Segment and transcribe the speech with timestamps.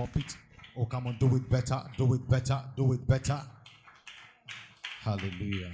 [0.00, 0.36] It.
[0.76, 3.42] Oh, come on, do it better, do it better, do it better.
[5.00, 5.72] Hallelujah.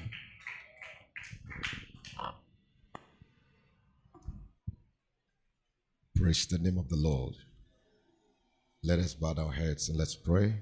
[6.16, 7.34] Praise the name of the Lord.
[8.82, 10.54] Let us bow our heads and let's pray.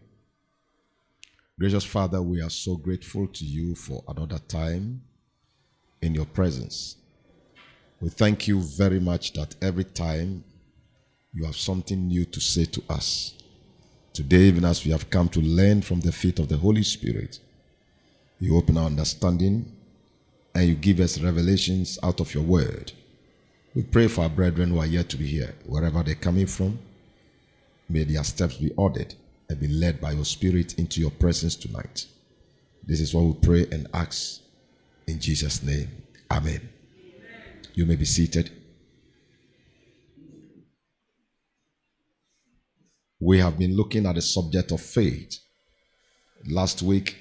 [1.56, 5.02] Gracious Father, we are so grateful to you for another time
[6.00, 6.96] in your presence.
[8.00, 10.42] We thank you very much that every time
[11.32, 13.38] you have something new to say to us.
[14.12, 17.39] Today, even as we have come to learn from the feet of the Holy Spirit,
[18.38, 19.72] you open our understanding
[20.54, 22.93] and you give us revelations out of your word.
[23.75, 26.79] We pray for our brethren who are yet to be here, wherever they're coming from.
[27.88, 29.14] May their steps be ordered
[29.48, 32.06] and be led by your Spirit into your presence tonight.
[32.86, 34.42] This is what we pray and ask
[35.06, 35.88] in Jesus' name.
[36.30, 36.69] Amen.
[36.98, 37.62] Amen.
[37.72, 38.50] You may be seated.
[43.22, 45.39] We have been looking at the subject of faith.
[46.50, 47.17] Last week,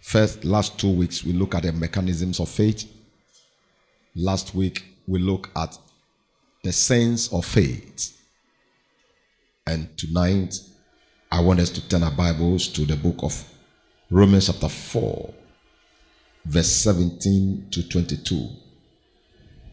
[0.00, 2.88] first, last two weeks, we look at the mechanisms of faith.
[4.14, 5.76] Last week, we look at
[6.62, 8.16] the sense of faith.
[9.66, 10.60] And tonight,
[11.32, 13.44] I want us to turn our Bibles to the book of
[14.08, 15.34] Romans, chapter 4,
[16.44, 18.48] verse 17 to 22.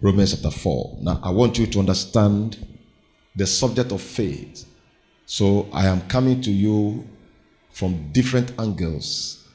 [0.02, 0.98] Romans chapter 4.
[1.02, 2.66] Now, I want you to understand
[3.36, 4.66] the subject of faith.
[5.31, 7.08] So, I am coming to you
[7.69, 9.47] from different angles,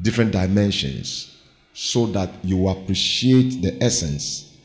[0.00, 1.36] different dimensions,
[1.72, 4.56] so that you appreciate the essence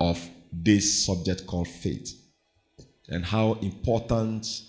[0.00, 2.18] of this subject called faith
[3.10, 4.62] and how important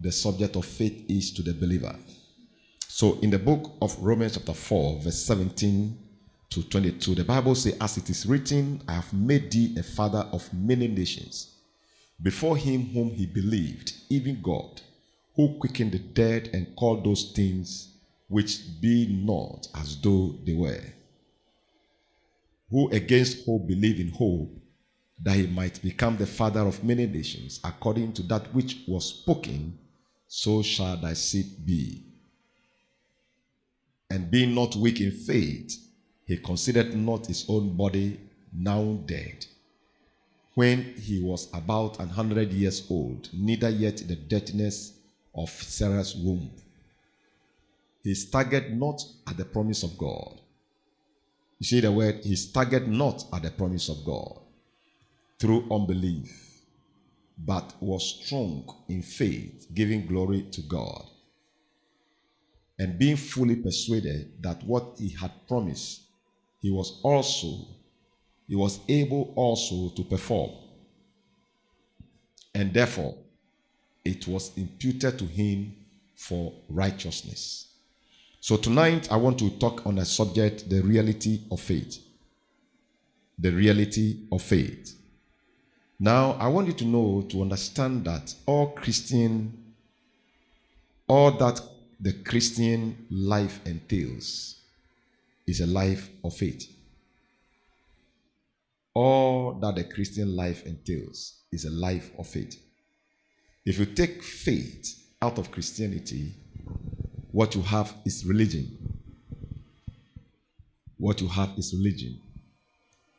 [0.00, 1.94] the subject of faith is to the believer.
[2.86, 5.94] So, in the book of Romans, chapter 4, verse 17
[6.48, 10.26] to 22, the Bible says, As it is written, I have made thee a father
[10.32, 11.57] of many nations,
[12.20, 14.80] before him whom he believed, even God,
[15.36, 17.94] who quickened the dead and called those things
[18.28, 20.82] which be not as though they were,
[22.70, 24.50] who against hope believe in hope
[25.22, 29.78] that he might become the father of many nations, according to that which was spoken,
[30.26, 32.04] so shall thy seed be.
[34.10, 35.76] And being not weak in faith,
[36.24, 38.20] he considered not his own body
[38.52, 39.46] now dead,
[40.58, 44.92] when he was about an hundred years old, neither yet the deadness
[45.32, 46.50] of Sarah's womb.
[48.02, 50.40] He staggered not at the promise of God.
[51.60, 54.40] You see the word, he staggered not at the promise of God
[55.38, 56.64] through unbelief,
[57.38, 61.04] but was strong in faith, giving glory to God,
[62.80, 66.00] and being fully persuaded that what he had promised,
[66.60, 67.77] he was also
[68.48, 70.50] he was able also to perform.
[72.54, 73.14] And therefore,
[74.04, 75.76] it was imputed to him
[76.16, 77.66] for righteousness.
[78.40, 81.98] So tonight I want to talk on a subject the reality of faith.
[83.38, 84.98] The reality of faith.
[86.00, 89.74] Now, I want you to know, to understand that all Christian,
[91.06, 91.60] all that
[92.00, 94.56] the Christian life entails
[95.46, 96.77] is a life of faith.
[99.00, 102.60] All that the Christian life entails is a life of faith.
[103.64, 106.34] If you take faith out of Christianity,
[107.30, 108.76] what you have is religion.
[110.96, 112.18] What you have is religion.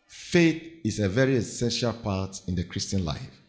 [0.05, 3.41] Faith is a very essential part in the Christian life.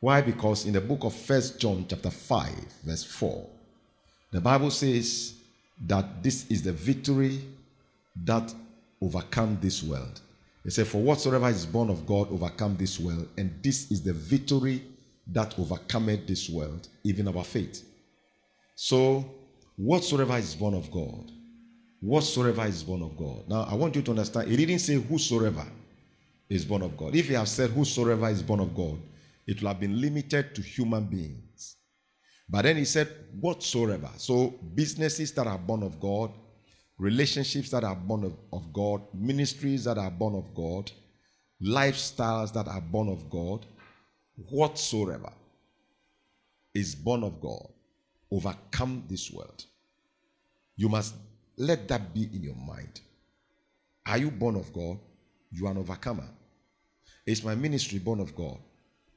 [0.00, 0.20] Why?
[0.20, 2.50] Because in the book of First John chapter 5
[2.82, 3.46] verse 4,
[4.32, 5.34] the Bible says
[5.86, 7.44] that this is the victory
[8.24, 8.52] that
[9.00, 10.20] overcome this world.
[10.64, 14.12] It said, For whatsoever is born of God overcome this world, and this is the
[14.12, 14.82] victory
[15.26, 17.84] that overcometh this world, even our faith.
[18.74, 19.24] So,
[19.76, 21.30] whatsoever is born of God,
[22.00, 23.48] whatsoever is born of God.
[23.48, 25.66] Now, I want you to understand, he didn't say whosoever
[26.48, 27.14] is born of God.
[27.14, 28.98] If he had said whosoever is born of God,
[29.46, 31.76] it would have been limited to human beings.
[32.48, 33.08] But then he said
[33.40, 34.10] whatsoever.
[34.16, 36.32] So, businesses that are born of God,
[37.02, 40.92] relationships that are born of, of God, ministries that are born of God,
[41.60, 43.66] lifestyles that are born of God,
[44.48, 45.32] whatsoever
[46.72, 47.66] is born of God,
[48.30, 49.64] overcome this world.
[50.76, 51.16] You must
[51.56, 53.00] let that be in your mind.
[54.06, 54.98] Are you born of God?
[55.50, 56.28] You are an overcomer.
[57.26, 58.58] Is my ministry born of God?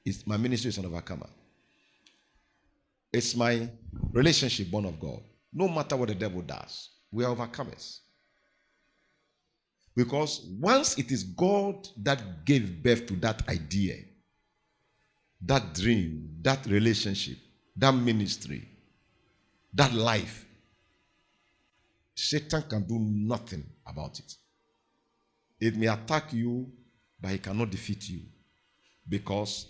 [0.04, 1.30] Is my ministry is an overcomer?
[3.14, 3.70] Is my
[4.12, 5.22] relationship born of God?
[5.54, 8.00] No matter what the devil does, we are overcomers.
[9.96, 13.96] Because once it is God that gave birth to that idea,
[15.42, 17.38] that dream, that relationship,
[17.78, 18.68] that ministry,
[19.74, 20.46] that life,
[22.14, 24.36] Satan can do nothing about it.
[25.62, 26.70] It may attack you,
[27.22, 28.20] but he cannot defeat you.
[29.08, 29.68] Because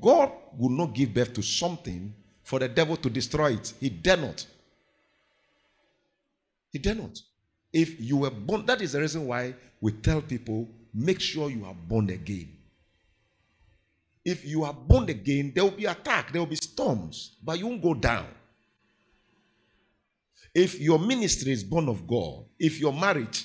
[0.00, 2.12] God will not give birth to something
[2.42, 3.74] for the devil to destroy it.
[3.78, 4.44] He dare not.
[6.76, 7.18] He dare not.
[7.72, 11.64] If you were born, that is the reason why we tell people make sure you
[11.64, 12.50] are born again.
[14.22, 17.66] If you are born again, there will be attack, there will be storms, but you
[17.66, 18.26] won't go down.
[20.54, 23.38] If your ministry is born of God, if you're married,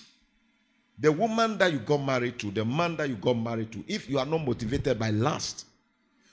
[1.00, 4.10] the woman that you got married to, the man that you got married to, if
[4.10, 5.68] you are not motivated by lust,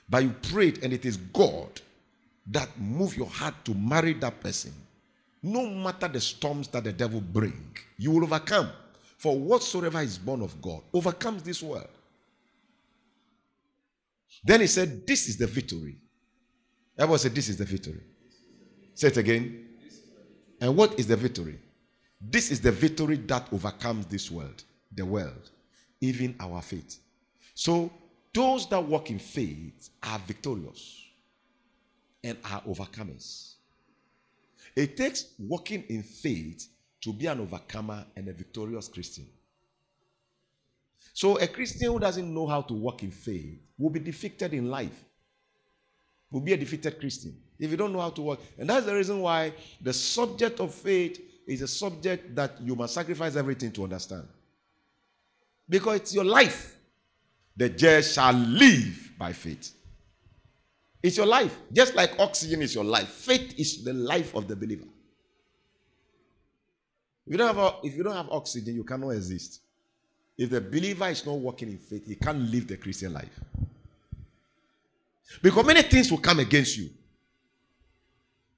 [0.09, 1.79] but you prayed and it is God
[2.47, 4.73] that move your heart to marry that person,
[5.41, 8.69] no matter the storms that the devil bring, you will overcome.
[9.17, 11.89] For whatsoever is born of God overcomes this world.
[14.43, 15.97] Then he said, This is the victory.
[16.97, 18.01] Everyone said, This is the victory.
[18.93, 19.65] Say it again.
[20.61, 21.59] And what is the victory?
[22.19, 24.63] This is the victory that overcomes this world,
[24.93, 25.51] the world,
[26.01, 26.99] even our faith.
[27.53, 27.91] So,
[28.33, 31.03] those that walk in faith are victorious
[32.23, 33.55] and are overcomers.
[34.75, 36.67] It takes walking in faith
[37.01, 39.27] to be an overcomer and a victorious Christian.
[41.13, 44.69] So, a Christian who doesn't know how to walk in faith will be defeated in
[44.69, 45.03] life,
[46.31, 48.41] will be a defeated Christian if you don't know how to walk.
[48.57, 52.93] And that's the reason why the subject of faith is a subject that you must
[52.93, 54.27] sacrifice everything to understand.
[55.67, 56.77] Because it's your life.
[57.55, 59.73] The just shall live by faith.
[61.01, 61.57] It's your life.
[61.71, 64.85] Just like oxygen is your life, faith is the life of the believer.
[67.25, 69.61] If you don't have, if you don't have oxygen, you cannot exist.
[70.37, 73.39] If the believer is not walking in faith, he can't live the Christian life.
[75.41, 76.89] Because many things will come against you.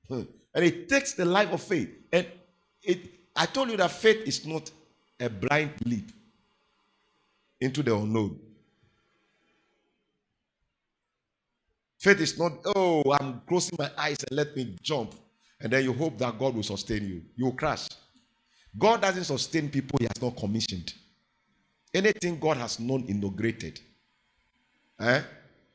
[0.08, 0.22] Hmm.
[0.54, 1.90] And it takes the life of faith.
[2.12, 2.28] And
[2.84, 3.00] it,
[3.36, 4.70] I told you that faith is not
[5.20, 6.12] a blind leap
[7.60, 8.40] into the unknown.
[12.02, 15.14] Faith is not, oh, I'm closing my eyes and let me jump.
[15.60, 17.22] And then you hope that God will sustain you.
[17.36, 17.90] You will crash.
[18.76, 20.92] God doesn't sustain people he has not commissioned.
[21.94, 23.80] Anything God has not inaugurated,
[25.00, 25.22] eh?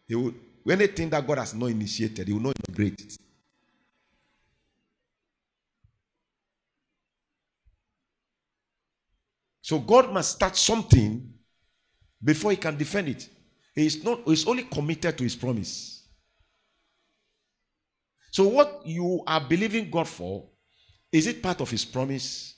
[0.09, 0.35] He will,
[0.69, 3.17] anything that God has not initiated, He will not inaugurate it.
[9.63, 11.33] So God must start something
[12.25, 13.29] before He can defend it.
[13.77, 14.23] He is not.
[14.25, 15.96] He's only committed to His promise.
[18.37, 20.45] So, what you are believing God for,
[21.11, 22.55] is it part of His promise?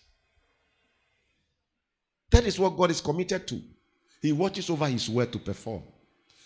[2.33, 3.63] That is what God is committed to.
[4.21, 5.85] He watches over His word to perform.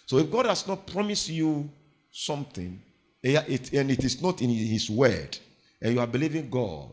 [0.05, 1.71] So, if God has not promised you
[2.11, 2.79] something,
[3.25, 3.39] eh,
[3.73, 5.39] and it is not in His word,
[5.81, 6.91] and you are believing God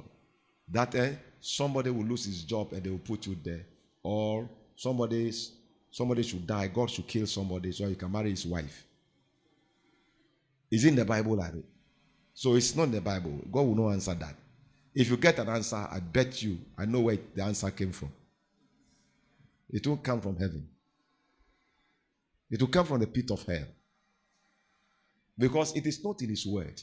[0.72, 3.66] that eh, somebody will lose his job and they will put you there,
[4.02, 4.48] or
[4.78, 5.34] somebody
[5.92, 8.86] somebody should die, God should kill somebody so you can marry his wife.
[10.72, 11.79] Is in the Bible like that?
[12.40, 13.38] So it's not in the Bible.
[13.52, 14.34] God will not answer that.
[14.96, 18.14] If you get an answer, I bet you, I know where the answer came from.
[19.70, 20.66] It won't come from heaven.
[22.50, 23.66] It will come from the pit of hell.
[25.38, 26.82] Because it is not in his word.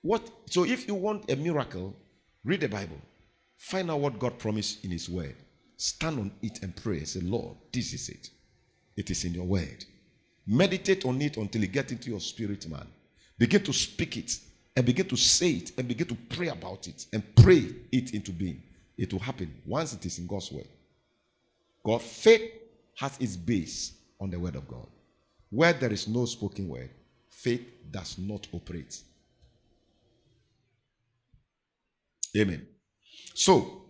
[0.00, 1.96] What so if you want a miracle,
[2.44, 3.00] read the Bible.
[3.56, 5.34] Find out what God promised in his word.
[5.76, 7.02] Stand on it and pray.
[7.02, 8.30] Say, Lord, this is it.
[8.96, 9.84] It is in your word.
[10.46, 12.86] Meditate on it until it gets into your spirit, man.
[13.36, 14.38] Begin to speak it
[14.74, 18.32] and begin to say it and begin to pray about it and pray it into
[18.32, 18.62] being.
[18.96, 20.68] It will happen once it is in God's word.
[21.84, 22.52] God, faith
[22.96, 24.86] has its base on the word of God.
[25.50, 26.90] Where there is no spoken word,
[27.28, 29.02] faith does not operate.
[32.36, 32.66] Amen.
[33.34, 33.82] So,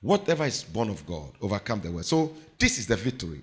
[0.00, 2.06] whatever is born of God, overcome the world.
[2.06, 3.42] So, this is the victory.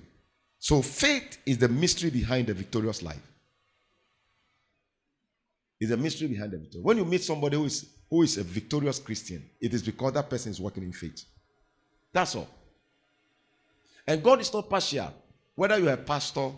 [0.59, 3.21] So, faith is the mystery behind the victorious life
[5.79, 6.81] is a mystery behind the victory.
[6.81, 10.29] When you meet somebody who is who is a victorious Christian, it is because that
[10.29, 11.25] person is working in faith.
[12.13, 12.47] That's all.
[14.07, 15.13] And God is not partial.
[15.55, 16.51] Whether you are a pastor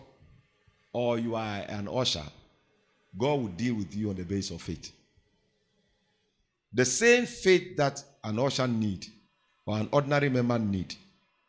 [0.92, 2.22] or you are an usher,
[3.18, 4.92] God will deal with you on the basis of faith.
[6.72, 9.06] The same faith that an usher need
[9.66, 10.94] or an ordinary member need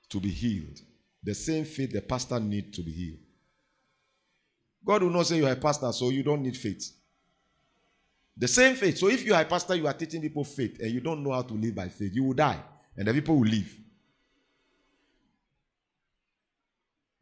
[0.10, 0.82] to be healed,
[1.24, 3.20] the same faith the pastor need to be healed.
[4.84, 6.92] God will not say you are a pastor, so you don't need faith.
[8.42, 8.98] The same faith.
[8.98, 11.32] So if you are a pastor, you are teaching people faith, and you don't know
[11.32, 12.60] how to live by faith, you will die,
[12.98, 13.80] and the people will leave.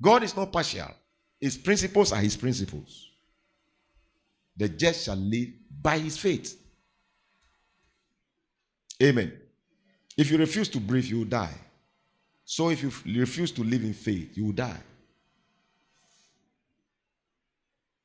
[0.02, 0.88] God is not partial.
[1.38, 3.10] His principles are his principles.
[4.56, 5.50] The just shall live
[5.82, 6.58] by his faith.
[9.04, 9.34] Amen.
[10.18, 11.56] If you refuse to breathe, you will die.
[12.46, 14.82] So if you refuse to live in faith, you will die.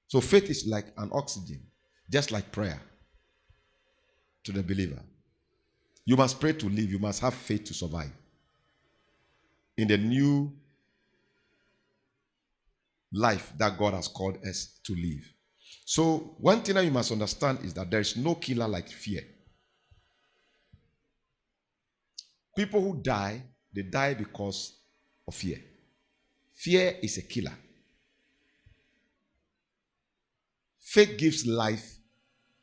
[0.09, 1.62] So faith is like an oxygen,
[2.11, 2.80] just like prayer
[4.44, 5.00] to the believer.
[6.04, 8.12] You must pray to live, you must have faith to survive.
[9.76, 10.52] In the new
[13.12, 15.32] life that God has called us to live.
[15.86, 19.22] So, one thing that you must understand is that there is no killer like fear.
[22.56, 23.42] People who die,
[23.74, 24.78] they die because
[25.26, 25.58] of fear.
[26.54, 27.52] Fear is a killer.
[30.80, 31.98] Faith gives life,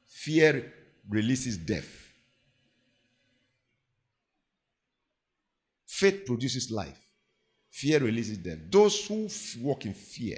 [0.08, 0.72] fear
[1.12, 2.08] releases death.
[5.86, 6.98] Faith produces life,
[7.70, 8.58] fear releases death.
[8.72, 9.28] Those who
[9.60, 10.38] walk in fear,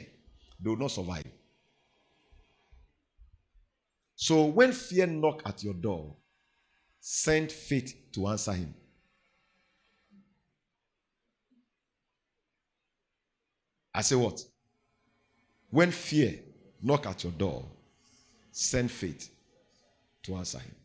[0.60, 1.24] they will not survive.
[4.16, 6.16] So when fear knock at your door,
[7.00, 8.74] send faith to answer him.
[13.94, 14.44] I say what?
[15.70, 16.40] When fear
[16.82, 17.66] knock at your door,
[18.52, 19.33] send faith
[20.24, 20.76] to answer him.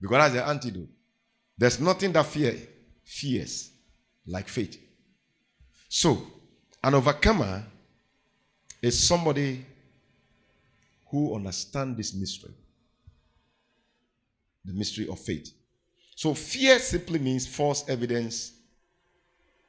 [0.00, 0.88] Because that's the antidote.
[1.56, 2.56] There's nothing that fear
[3.04, 3.70] fears
[4.26, 4.78] like faith.
[5.88, 6.22] So,
[6.84, 7.64] an overcomer
[8.80, 9.64] is somebody
[11.10, 12.54] who understands this mystery.
[14.64, 15.52] The mystery of faith.
[16.14, 18.52] So fear simply means false evidence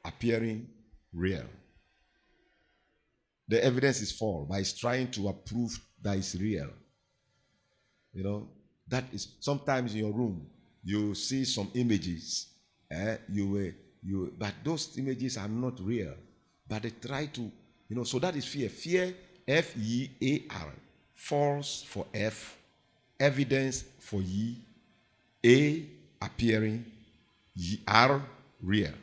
[0.04, 0.68] appearing
[1.12, 1.46] real.
[3.48, 6.70] The evidence is false, but it's trying to approve that it's real.
[8.12, 8.48] You know,
[8.88, 10.46] that is sometimes in your room
[10.82, 12.46] you see some images.
[12.90, 16.14] Eh, you you but those images are not real.
[16.68, 17.40] But they try to,
[17.88, 18.68] you know, so that is fear.
[18.68, 19.14] Fear,
[19.46, 20.72] F E A R.
[21.14, 22.56] False for F,
[23.18, 24.56] evidence for ye,
[25.44, 25.86] A
[26.22, 26.84] appearing,
[27.54, 28.22] ye are
[28.62, 28.94] real.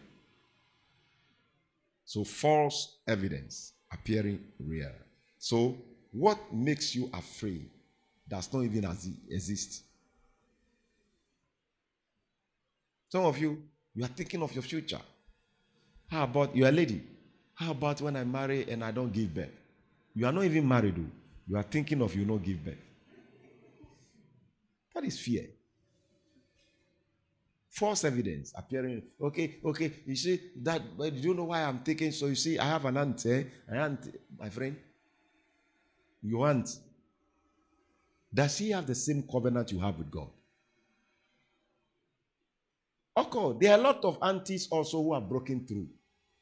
[2.06, 4.92] So false evidence appearing real.
[5.38, 5.78] So
[6.12, 7.70] what makes you afraid
[8.28, 8.86] does not even
[9.30, 9.84] exist.
[13.10, 13.64] Some of you,
[13.96, 15.00] you are thinking of your future.
[16.10, 17.04] How about you're a lady?
[17.56, 19.50] How about when I marry and I don't give birth?
[20.14, 21.12] You are not even married, though.
[21.48, 22.78] You are thinking of you not give birth.
[24.94, 25.46] That is fear.
[27.70, 29.04] False evidence appearing.
[29.22, 29.94] Okay, okay.
[30.06, 30.82] You see that?
[30.98, 32.12] But you know why I'm taking?
[32.12, 33.26] So you see, I have an aunt.
[33.26, 33.44] Eh?
[33.68, 34.76] An aunt, my friend.
[36.24, 36.70] Your aunt.
[38.38, 40.28] Does he have the same covenant you have with God?
[43.32, 45.88] Course, there are a lot of aunties also who have broken through.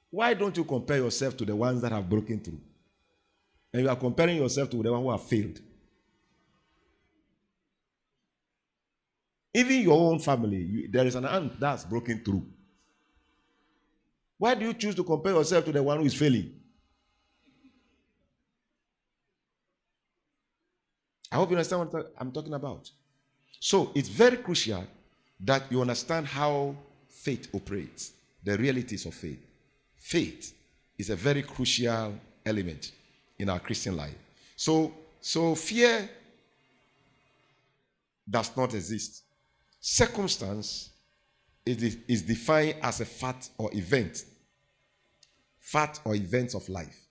[0.09, 2.59] Why don't you compare yourself to the ones that have broken through?
[3.73, 5.57] And you are comparing yourself to the one who have failed.
[9.53, 12.45] Even your own family, you, there is an aunt that's broken through.
[14.37, 16.59] Why do you choose to compare yourself to the one who is failing?
[21.35, 22.89] I hope you understand what I'm talking about.
[23.59, 24.85] So it's very crucial
[25.41, 26.73] that you understand how
[27.09, 29.45] faith operates, the realities of faith.
[29.97, 30.53] Faith
[30.97, 32.13] is a very crucial
[32.45, 32.93] element
[33.37, 34.15] in our Christian life.
[34.55, 36.09] So, so fear
[38.29, 39.23] does not exist.
[39.81, 40.89] Circumstance
[41.65, 44.23] is, is defined as a fact or event.
[45.59, 47.04] Fact or events of life.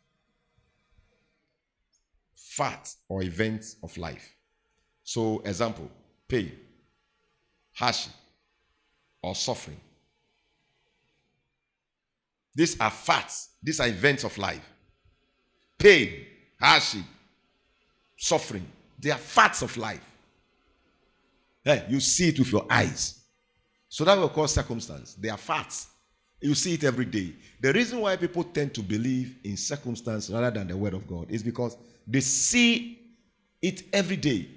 [2.56, 4.34] Fact or events of life.
[5.02, 5.90] So, example,
[6.28, 6.52] pain,
[7.74, 8.12] hardship,
[9.22, 9.80] or suffering.
[12.54, 14.62] These are facts, these are events of life
[15.84, 16.24] pain,
[16.58, 17.02] hardship,
[18.16, 18.66] suffering.
[18.98, 20.00] They are facts of life.
[21.62, 23.20] Hey, you see it with your eyes.
[23.88, 25.14] So that will cause circumstance.
[25.14, 25.88] They are facts.
[26.40, 27.34] You see it every day.
[27.60, 31.30] The reason why people tend to believe in circumstance rather than the word of God
[31.30, 33.00] is because they see
[33.62, 34.48] it every day.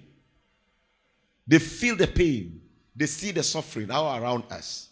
[1.48, 2.62] They feel the pain.
[2.96, 4.90] They see the suffering all around us.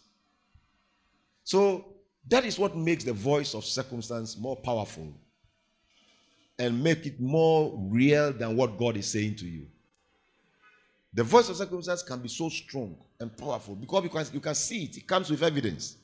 [1.43, 1.85] So
[2.27, 5.13] that is what makes the voice of circumstance more powerful
[6.57, 9.67] and make it more real than what God is saying to you.
[11.13, 14.55] The voice of circumstance can be so strong and powerful because you can, you can
[14.55, 14.97] see it.
[14.97, 15.97] It comes with evidence.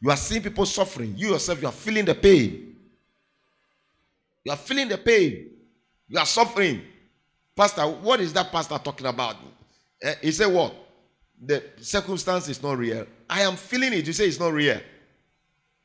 [0.00, 1.14] You are seeing people suffering.
[1.16, 2.76] You yourself, you are feeling the pain.
[4.44, 5.50] You are feeling the pain.
[6.10, 6.82] You are suffering.
[7.56, 9.36] Pastor, what is that pastor talking about?
[10.04, 10.74] Uh, he said, What?
[11.42, 13.06] The circumstance is not real.
[13.28, 14.06] I am feeling it.
[14.06, 14.78] You say it's not real.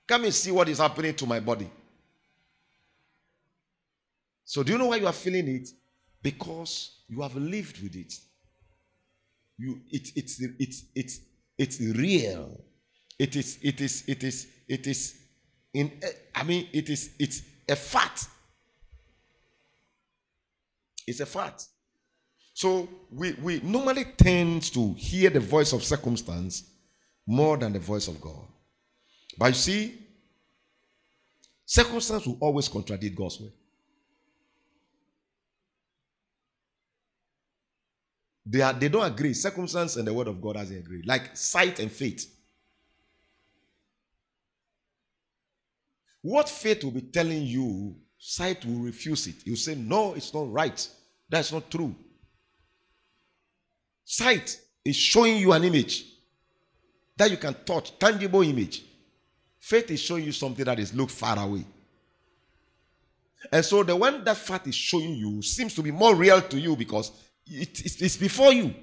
[0.05, 1.72] Come and see what is happening to my body.
[4.44, 5.70] So, do you know why you are feeling it?
[6.25, 8.12] because you have lived with it.
[9.60, 11.20] You, it, it's, it's, it's,
[11.55, 12.60] it's real.
[13.20, 15.15] It is, it is, it is, it is,
[15.72, 15.91] in,
[16.34, 18.25] I mean, it is, it's a fact.
[21.08, 21.66] It's a fact.
[22.54, 26.72] So we, we normally tend to hear the voice of circumstance
[27.28, 28.48] more than the voice of God.
[29.38, 30.00] But you see,
[31.66, 33.52] circumstance will always contradict God's word.
[38.46, 39.34] They, are, they don't agree.
[39.34, 41.02] Circumstance and the word of God doesn't agree.
[41.06, 42.32] Like sight and faith.
[46.22, 47.96] What faith will be telling you,
[48.27, 49.46] sight will refuse it.
[49.46, 50.88] You say, No, it's not right.
[51.29, 51.96] That's not true.
[54.03, 56.05] Sight is showing you an image
[57.15, 58.84] that you can touch, tangible image.
[59.60, 61.65] Faith is showing you something that is looked far away.
[63.51, 66.60] And so the one that fact is showing you seems to be more real to
[66.60, 67.12] you because
[67.46, 68.74] it, it, it's before you.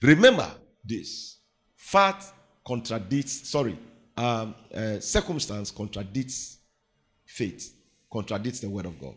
[0.00, 0.50] Remember
[0.82, 1.38] this
[1.76, 2.24] fact
[2.66, 3.78] contradicts, sorry,
[4.16, 6.55] um, uh, circumstance contradicts
[7.36, 7.74] faith,
[8.10, 9.14] contradicts the word of God.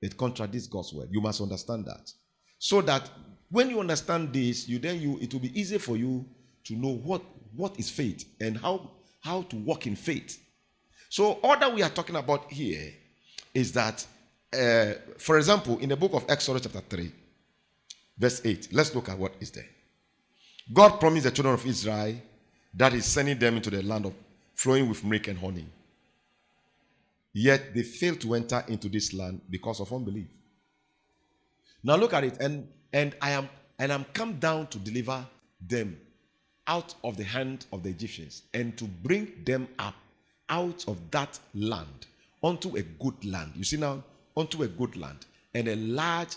[0.00, 1.08] It contradicts God's word.
[1.10, 2.12] You must understand that.
[2.58, 3.08] So that
[3.50, 6.26] when you understand this, you then you it will be easy for you
[6.64, 7.22] to know what,
[7.54, 10.40] what is faith and how, how to walk in faith.
[11.08, 12.92] So all that we are talking about here
[13.54, 14.06] is that
[14.52, 17.12] uh, for example, in the book of Exodus, chapter 3,
[18.16, 19.68] verse 8, let's look at what is there.
[20.72, 22.14] God promised the children of Israel
[22.74, 24.14] that He's sending them into the land of
[24.54, 25.66] flowing with milk and honey.
[27.32, 30.26] Yet they failed to enter into this land because of unbelief.
[31.82, 35.24] Now look at it, and and I am and I'm come down to deliver
[35.60, 35.98] them
[36.66, 39.94] out of the hand of the Egyptians and to bring them up
[40.48, 42.06] out of that land
[42.42, 43.52] onto a good land.
[43.56, 44.02] You see now,
[44.36, 46.36] unto a good land, and a large,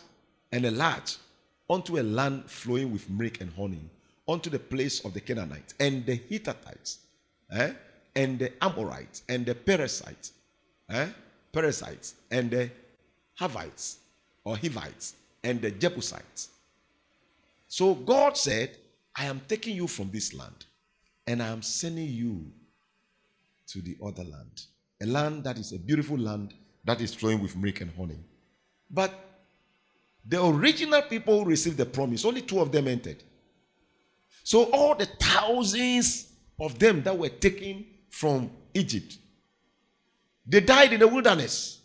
[0.52, 1.18] and a large,
[1.70, 3.82] unto a land flowing with milk and honey,
[4.28, 7.00] unto the place of the Canaanites, and the Hittites,
[7.52, 7.74] eh?
[8.16, 10.34] and the Amorites, and the Perizzites,
[10.92, 11.08] eh?
[11.52, 12.70] Perizzites, and the
[13.40, 13.98] Havites,
[14.44, 16.50] or Hivites, and the Jebusites.
[17.68, 18.78] So God said,
[19.16, 20.66] I am taking you from this land,
[21.26, 22.46] and I am sending you
[23.68, 24.64] to the other land.
[25.02, 28.20] A land that is a beautiful land that is flowing with milk and honey.
[28.90, 29.14] But
[30.26, 33.24] the original people who received the promise, only two of them entered.
[34.44, 39.18] So all the thousands of them that were taken from Egypt,
[40.52, 41.80] they died in the wilderness.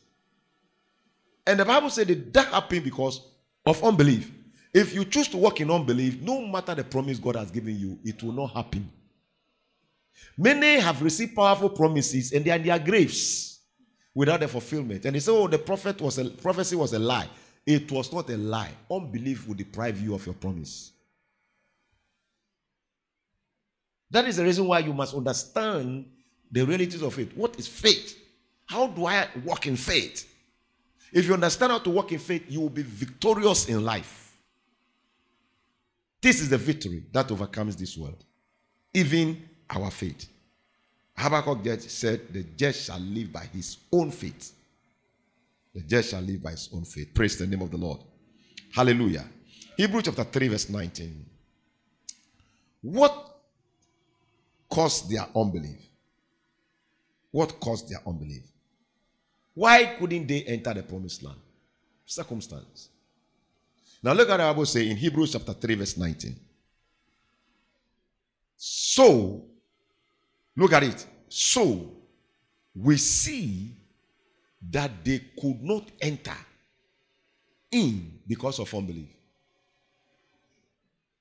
[1.47, 3.21] And the Bible said that, that happened because
[3.65, 4.29] of unbelief.
[4.75, 7.97] If you choose to walk in unbelief, no matter the promise God has given you,
[8.05, 8.91] it will not happen.
[10.37, 13.61] Many have received powerful promises and they are in their graves
[14.13, 15.05] without the fulfillment.
[15.05, 17.29] And they say, oh, the prophet was a, prophecy was a lie.
[17.65, 18.73] It was not a lie.
[18.91, 20.91] Unbelief will deprive you of your promise.
[24.11, 26.07] That is the reason why you must understand
[26.51, 27.37] the realities of it.
[27.37, 28.26] What is faith?
[28.67, 30.33] How do I walk in faith?
[31.13, 34.37] If you understand how to walk in faith, you will be victorious in life.
[36.21, 38.25] This is the victory that overcomes this world,
[38.93, 40.29] even our faith.
[41.17, 44.53] Habakkuk said, The just shall live by his own faith.
[45.75, 47.15] The just shall live by his own faith.
[47.15, 48.01] Praise the name of the Lord.
[48.75, 49.25] Hallelujah.
[49.77, 51.25] Hebrew chapter 3, verse 19.
[52.83, 53.39] What
[54.69, 55.81] caused their unbelief?
[57.31, 58.43] What caused their unbelief?
[59.57, 61.41] Why couldn't they enter the promised land?
[62.05, 62.91] Circumstance.
[64.03, 66.37] Now look at the Bible say in Hebrews chapter 3, verse 19.
[68.57, 69.43] So
[70.57, 71.07] Look at it.
[71.29, 71.93] So,
[72.75, 73.77] we see
[74.71, 76.37] that they could not enter
[77.71, 79.09] in because of unbelief.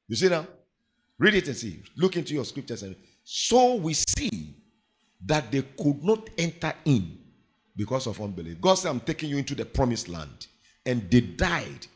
[0.08, 0.48] You see now?
[1.18, 1.82] Read it and see.
[1.98, 2.84] Look into your scriptures.
[2.84, 4.56] And so we see
[5.26, 7.18] that they could not enter in
[7.76, 8.60] because of unbelief.
[8.62, 10.48] God said, I'm taking you into the promised land.
[10.86, 11.88] And they died.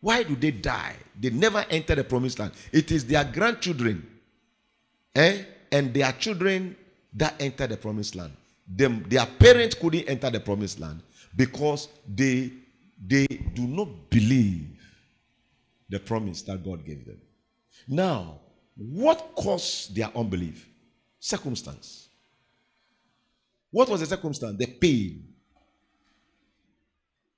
[0.00, 0.96] Why do they die?
[1.18, 2.52] They never enter the promised land.
[2.72, 4.06] It is their grandchildren
[5.14, 6.76] eh, and their children
[7.14, 8.32] that enter the promised land.
[8.66, 11.02] Them, their parents couldn't enter the promised land
[11.36, 12.50] because they,
[13.06, 14.78] they do not believe
[15.88, 17.20] the promise that God gave them.
[17.86, 18.40] Now,
[18.76, 20.68] what caused their unbelief?
[21.20, 22.03] Circumstance.
[23.74, 24.56] What was the circumstance?
[24.56, 25.34] The pain.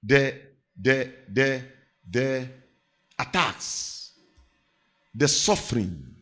[0.03, 0.35] The
[0.79, 1.63] the the
[2.09, 2.49] the
[3.19, 4.13] attacks.
[5.15, 6.17] The suffering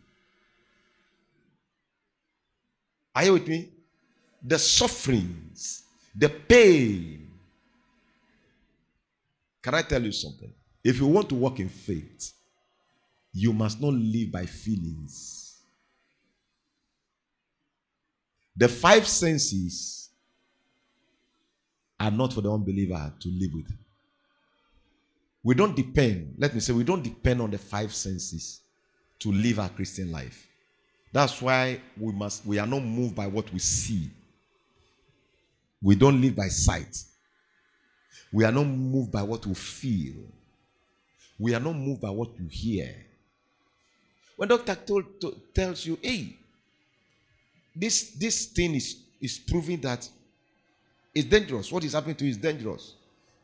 [3.15, 3.69] Are you with me?
[4.43, 7.31] The sufferings, the pain,
[9.63, 10.53] Can I tell you something?
[10.83, 12.35] If you want to walk in faith,
[13.33, 15.63] you must not live by feelings.
[18.55, 20.04] The five senses
[21.99, 23.73] are not for the unbeliever to live with.
[25.43, 28.61] We don't depend, let me say, we don't depend on the five senses
[29.21, 30.47] to live our Christian life.
[31.13, 34.11] That's why we must we are not moved by what we see.
[35.81, 36.97] We don't live by sight.
[38.33, 40.15] We are not moved by what we feel.
[41.39, 42.95] We are not moved by what you hear.
[44.37, 46.37] When doctor told, to, tells you, hey,
[47.77, 50.09] this, this thing is, is proving that
[51.15, 51.71] it's dangerous.
[51.71, 52.95] What is happening to you is dangerous.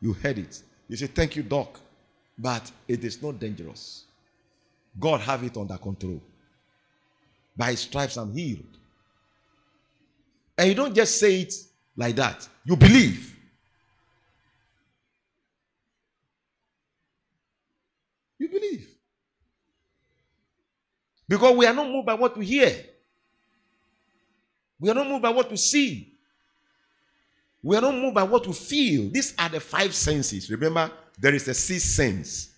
[0.01, 0.61] You heard it.
[0.89, 1.79] You say, thank you, doc.
[2.37, 4.05] But it is not dangerous.
[4.99, 6.21] God have it under control.
[7.55, 8.65] By his stripes I'm healed.
[10.57, 11.53] And you don't just say it
[11.95, 12.47] like that.
[12.65, 13.37] You believe.
[18.37, 18.87] You believe.
[21.27, 22.85] Because we are not moved by what we hear.
[24.79, 26.10] We are not moved by what we see.
[27.63, 29.09] We are not moved by what we feel.
[29.11, 30.49] These are the five senses.
[30.49, 32.49] Remember, there is a sixth sense.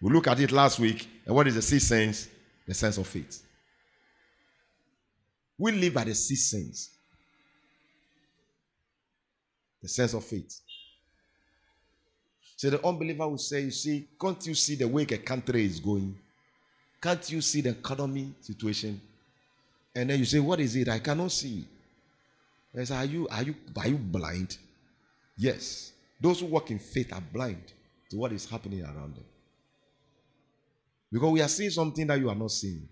[0.00, 1.08] We looked at it last week.
[1.24, 2.28] And what is the sixth sense?
[2.66, 3.44] The sense of faith.
[5.56, 6.90] We live by the sixth sense.
[9.82, 10.60] The sense of faith.
[12.56, 15.78] So the unbeliever will say, You see, can't you see the way a country is
[15.78, 16.16] going?
[17.00, 19.00] Can't you see the economy situation?
[19.94, 20.88] And then you say, What is it?
[20.88, 21.64] I cannot see.
[22.76, 24.58] I say, Are you are you are you blind?
[25.36, 25.92] Yes.
[26.20, 27.62] Those who walk in faith are blind
[28.10, 29.24] to what is happening around them.
[31.10, 32.88] Because we are seeing something that you are not seeing.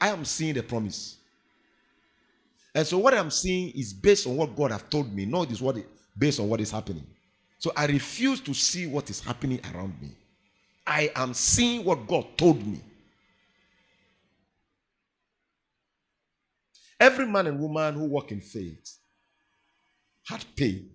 [0.00, 1.16] I am seeing the promise.
[2.74, 5.60] And so what I'm seeing is based on what God has told me, not is
[5.60, 7.06] what it, based on what is happening.
[7.58, 10.12] So I refuse to see what is happening around me.
[10.86, 12.80] I am seeing what God told me.
[16.98, 18.99] Every man and woman who walk in faith
[20.30, 20.88] had pain,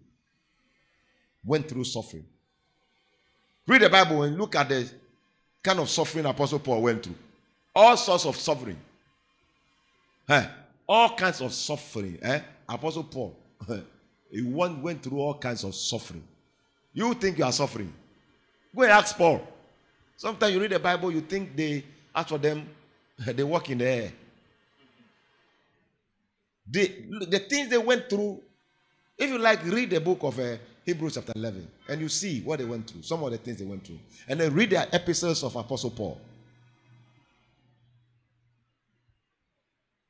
[1.43, 2.25] went through suffering.
[3.67, 4.89] Read the Bible and look at the
[5.61, 7.15] kind of suffering Apostle Paul went through.
[7.75, 8.77] All sorts of suffering.
[10.87, 12.17] All kinds of suffering.
[12.21, 12.39] Eh?
[12.69, 13.35] Apostle Paul,
[14.31, 16.23] he went, went through all kinds of suffering.
[16.93, 17.91] You think you are suffering.
[18.75, 19.45] Go and ask Paul.
[20.15, 21.83] Sometimes you read the Bible, you think they,
[22.15, 22.69] as for them,
[23.17, 24.11] they walk in the air.
[26.71, 26.87] The,
[27.29, 28.41] the things they went through,
[29.17, 32.59] if you like, read the book of uh, Hebrews chapter 11 and you see what
[32.59, 33.99] they went through, some of the things they went through.
[34.27, 36.19] And then read the epistles of Apostle Paul.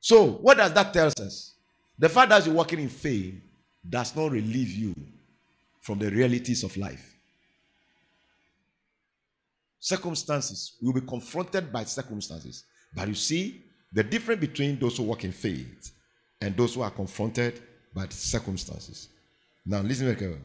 [0.00, 1.54] So, what does that tell us?
[1.98, 3.34] The fact that you're walking in faith
[3.88, 4.94] does not relieve you
[5.80, 7.14] from the realities of life.
[9.78, 12.64] Circumstances, will be confronted by circumstances.
[12.94, 15.92] But you see, the difference between those who walk in faith
[16.40, 17.62] and those who are confronted
[17.96, 19.08] by circumstances.
[19.64, 20.42] Now, listen very carefully.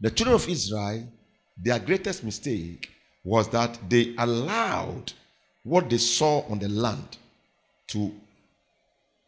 [0.00, 1.08] The children of Israel,
[1.56, 2.90] their greatest mistake
[3.24, 5.12] was that they allowed
[5.64, 7.16] what they saw on the land
[7.88, 8.12] to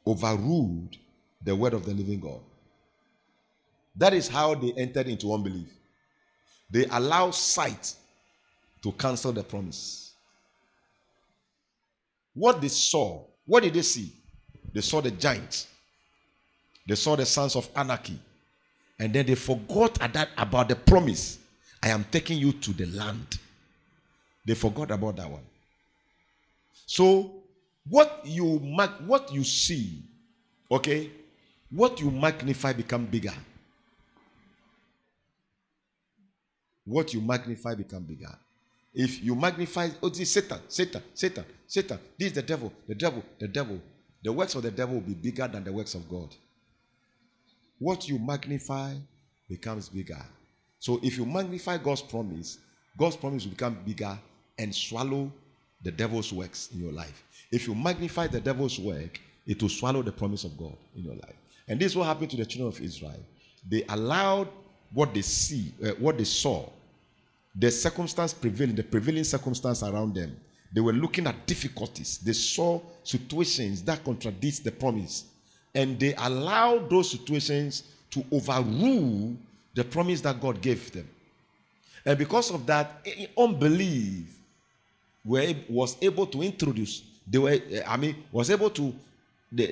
[0.06, 0.86] overrule
[1.42, 2.40] the word of the living God.
[3.96, 5.68] That is how they entered into unbelief.
[6.70, 7.94] They allowed sight
[8.82, 10.12] to cancel the promise.
[12.34, 14.12] What they saw, what did they see?
[14.72, 15.66] They saw the giants.
[16.86, 18.08] They saw the sons of Anak.
[18.98, 19.98] And then they forgot
[20.36, 21.38] about the promise.
[21.82, 23.38] I am taking you to the land.
[24.44, 25.42] They forgot about that one.
[26.86, 27.32] So,
[27.88, 28.58] what you
[29.06, 30.02] what you see,
[30.70, 31.10] okay,
[31.70, 33.32] what you magnify become bigger.
[36.84, 38.36] What you magnify become bigger.
[38.92, 41.98] If you magnify, oh, this is Satan, Satan, Satan, Satan.
[42.18, 43.80] This is the devil, the devil, the devil.
[44.22, 46.34] The works of the devil will be bigger than the works of God.
[47.80, 48.94] What you magnify
[49.48, 50.22] becomes bigger.
[50.78, 52.58] So if you magnify God's promise,
[52.96, 54.18] God's promise will become bigger
[54.58, 55.32] and swallow
[55.82, 57.24] the devil's works in your life.
[57.50, 61.14] If you magnify the devil's work, it will swallow the promise of God in your
[61.14, 61.34] life.
[61.68, 63.24] And this is what happened to the children of Israel.
[63.66, 64.48] They allowed
[64.92, 66.68] what they see, uh, what they saw,
[67.54, 70.36] the circumstance prevailing, the prevailing circumstance around them.
[70.74, 72.18] They were looking at difficulties.
[72.18, 75.24] They saw situations that contradict the promise.
[75.74, 79.36] And they allowed those situations to overrule
[79.74, 81.08] the promise that God gave them.
[82.04, 83.06] And because of that,
[83.38, 84.24] unbelief
[85.24, 88.92] was able to introduce they were, eh, I mean, was able to
[89.56, 89.62] uh,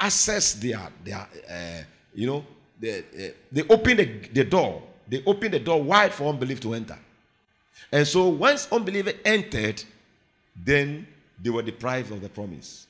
[0.00, 2.44] access their, their uh, you know,
[2.80, 6.74] the, uh, they opened the, the door they opened the door wide for unbelief to
[6.74, 6.98] enter.
[7.90, 9.82] And so once unbeliever entered,
[10.54, 11.06] then
[11.42, 12.86] they were deprived of the promise.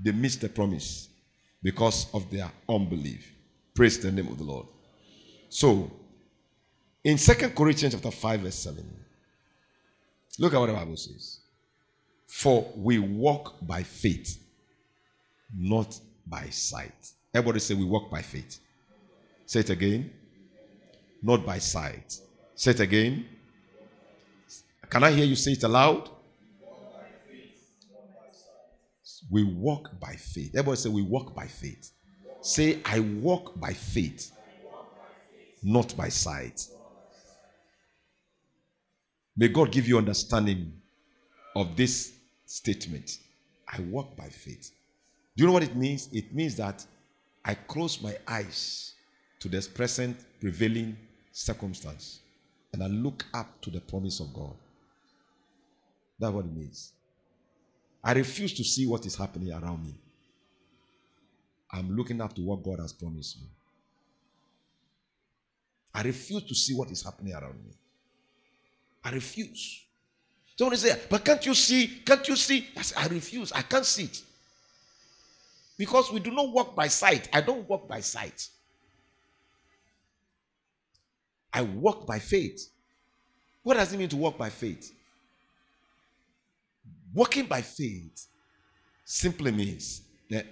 [0.00, 1.08] They missed the promise
[1.62, 3.34] because of their unbelief.
[3.74, 4.66] Praise the name of the Lord.
[5.48, 5.90] So,
[7.02, 8.84] in Second Corinthians chapter 5, verse 7,
[10.38, 11.40] look at what the Bible says.
[12.26, 14.38] For we walk by faith,
[15.56, 17.12] not by sight.
[17.34, 18.60] Everybody say we walk by faith.
[19.46, 20.10] Say it again.
[21.22, 22.18] Not by sight.
[22.54, 23.26] Say it again.
[24.88, 26.08] Can I hear you say it aloud?
[29.30, 30.50] We walk by faith.
[30.54, 31.92] Everybody say we walk by faith.
[32.42, 34.32] Say I walk by faith,
[35.62, 36.66] not by sight.
[39.36, 40.72] May God give you understanding
[41.54, 42.12] of this
[42.46, 43.18] statement.
[43.68, 44.72] I walk by faith.
[45.36, 46.08] Do you know what it means?
[46.12, 46.84] It means that
[47.44, 48.94] I close my eyes
[49.38, 50.96] to this present prevailing
[51.32, 52.20] circumstance
[52.72, 54.54] and I look up to the promise of God.
[56.18, 56.92] That's what it means.
[58.02, 59.94] I refuse to see what is happening around me.
[61.72, 63.46] I'm looking up to what God has promised me.
[65.94, 67.72] I refuse to see what is happening around me.
[69.04, 69.84] I refuse.
[70.56, 72.02] Someone say, but can't you see?
[72.04, 72.68] Can't you see?
[72.76, 73.52] I, say, I refuse.
[73.52, 74.22] I can't see it.
[75.78, 77.28] Because we do not walk by sight.
[77.32, 78.48] I don't walk by sight.
[81.52, 82.68] I walk by faith.
[83.62, 84.92] What does it mean to walk by faith?
[87.12, 88.26] Walking by faith
[89.04, 90.02] simply means,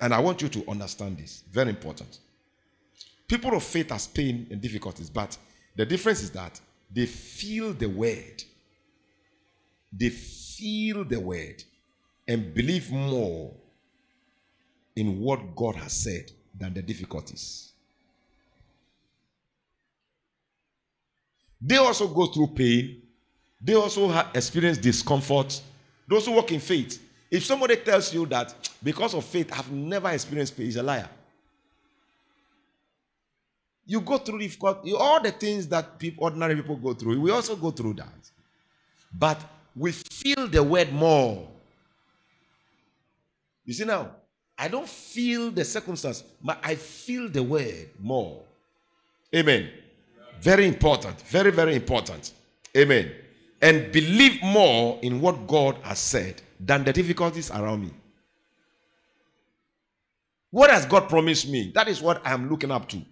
[0.00, 2.18] and I want you to understand this, very important.
[3.28, 5.36] People of faith has pain and difficulties, but
[5.76, 8.42] the difference is that they feel the word.
[9.92, 11.62] They feel the word
[12.26, 13.54] and believe more
[14.96, 17.72] in what God has said than the difficulties.
[21.60, 23.02] They also go through pain.
[23.60, 25.60] They also experience discomfort.
[26.08, 27.02] Those who walk in faith.
[27.30, 31.08] If somebody tells you that because of faith I've never experienced pain, he's a liar.
[33.86, 37.20] You go through difficult, all the things that people, ordinary people go through.
[37.20, 38.30] We also go through that,
[39.12, 39.40] but
[39.76, 41.48] we feel the word more.
[43.64, 44.10] You see now,
[44.58, 48.42] I don't feel the circumstance, but I feel the word more.
[49.34, 49.70] Amen.
[50.40, 51.20] Very important.
[51.22, 52.32] Very, very important.
[52.76, 53.10] Amen.
[53.60, 57.90] And believe more in what God has said than the difficulties around me.
[60.50, 61.72] What has God promised me?
[61.74, 63.02] That is what I am looking up to.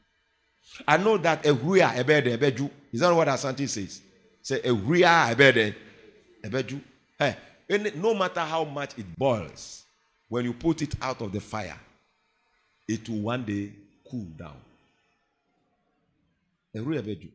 [0.86, 2.70] I know that a huya ebede ebeju.
[2.92, 4.00] Is that what Asante says?
[4.42, 5.74] Say a huya ebede
[6.42, 6.80] ebeju.
[7.18, 7.36] Hey,
[7.96, 9.84] no matter how much it boils,
[10.28, 11.78] when you put it out of the fire,
[12.88, 13.72] it will one day
[14.10, 14.56] cool down.
[16.74, 17.28] A huya ebeju.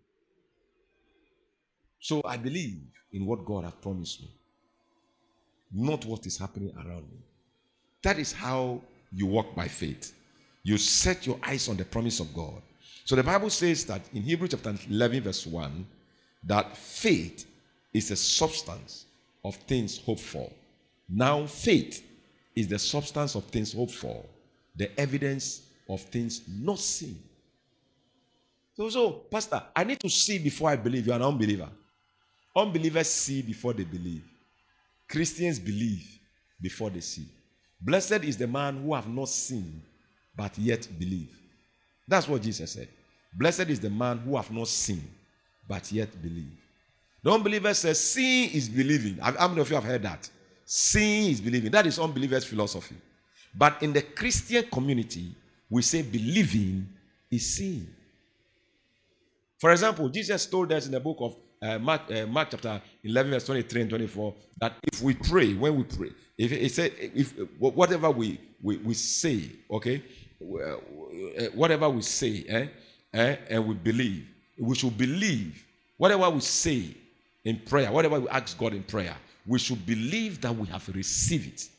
[2.02, 2.82] So I believe
[3.14, 4.32] in what God has promised me,
[5.72, 7.20] not what is happening around me.
[8.02, 8.82] That is how
[9.14, 10.14] you walk by faith.
[10.64, 12.62] You set your eyes on the promise of God.
[13.06, 15.86] So the Bible says that in Hebrews chapter 11, verse 1,
[16.46, 17.46] that faith
[17.94, 19.06] is the substance
[19.46, 20.52] of things hoped for.
[21.08, 22.04] Now, faith
[22.56, 24.26] is the substance of things hoped for,
[24.76, 27.22] the evidence of things not seen.
[28.76, 31.06] So, so, Pastor, I need to see before I believe.
[31.06, 31.70] You are an unbeliever.
[32.56, 34.24] Unbelievers see before they believe.
[35.10, 36.06] Christians believe
[36.62, 37.26] before they see.
[37.80, 39.82] Blessed is the man who have not seen
[40.36, 41.36] but yet believe.
[42.08, 42.88] That's what Jesus said.
[43.34, 45.04] Blessed is the man who have not seen
[45.68, 46.58] but yet believe.
[47.24, 49.18] The unbeliever says seeing is believing.
[49.18, 50.30] How many of you have heard that?
[50.66, 51.72] Seeing is believing.
[51.72, 52.96] That is unbelievers' philosophy.
[53.54, 55.36] But in the Christian community,
[55.70, 56.88] we say believing
[57.30, 57.88] is seeing.
[59.60, 63.32] For example, Jesus told us in the book of uh, Mark, uh, Mark chapter 11,
[63.32, 67.34] verse 23 and 24, that if we pray, when we pray, if it said, if
[67.60, 70.02] whatever we, we, we say, okay,
[70.42, 72.68] uh, whatever we say, eh,
[73.14, 75.64] eh, and we believe, we should believe
[75.98, 76.96] whatever we say
[77.44, 81.48] in prayer, whatever we ask God in prayer, we should believe that we have received
[81.48, 81.70] it.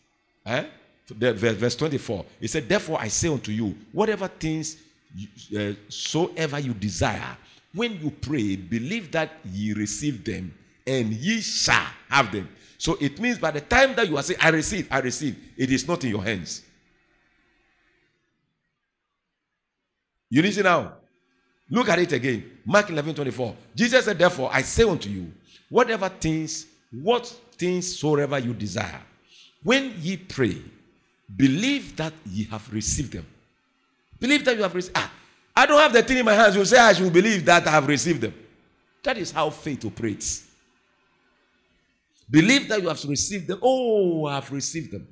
[0.46, 0.64] Eh?
[1.08, 4.76] Verse 24, it said, Therefore I say unto you, whatever things
[5.14, 7.36] you, uh, soever you desire,
[7.74, 10.54] when you pray, believe that ye receive them
[10.86, 12.48] and ye shall have them.
[12.78, 15.70] So it means by the time that you are saying, I receive, I receive, it
[15.70, 16.62] is not in your hands.
[20.28, 20.94] You listen now.
[21.70, 22.58] Look at it again.
[22.66, 23.56] Mark 11 24.
[23.74, 25.32] Jesus said, Therefore, I say unto you,
[25.70, 29.00] whatever things, what things soever you desire,
[29.62, 30.58] when ye pray,
[31.34, 33.26] believe that ye have received them.
[34.18, 34.96] Believe that you have received.
[34.96, 35.10] Ah,
[35.54, 36.56] I don't have the thing in my hands.
[36.56, 38.34] You say I should believe that I have received them.
[39.02, 40.48] That is how faith operates.
[42.30, 43.58] Believe that you have received them.
[43.60, 45.06] Oh, I have received them.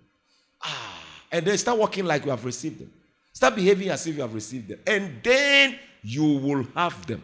[0.62, 2.90] Ah, and then start walking like you have received them.
[3.32, 4.78] Start behaving as if you have received them.
[4.86, 7.22] And then you will have them.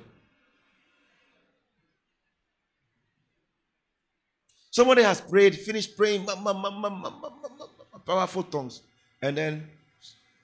[4.71, 6.27] Somebody has prayed, finished praying,
[8.05, 8.83] powerful tongues.
[9.23, 9.71] And then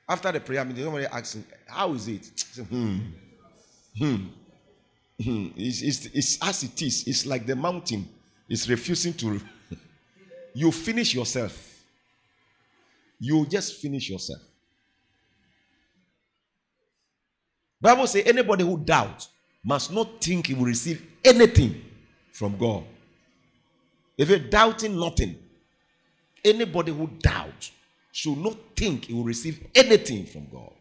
[0.09, 2.25] after the prayer meeting, somebody asks him, How is it?
[2.39, 2.99] Say, hmm.
[3.97, 4.17] Hmm.
[5.23, 5.47] Hmm.
[5.57, 7.07] It's, it's, it's as it is.
[7.07, 8.09] It's like the mountain
[8.49, 9.41] is refusing to.
[10.55, 11.69] you finish yourself.
[13.21, 14.41] You just finish yourself.
[17.81, 19.29] Bible says anybody who doubts
[19.65, 21.83] must not think he will receive anything
[22.33, 22.85] from God.
[24.17, 25.37] If you're doubting nothing,
[26.45, 27.73] anybody who doubts
[28.13, 30.73] should not think he will receive anything from God.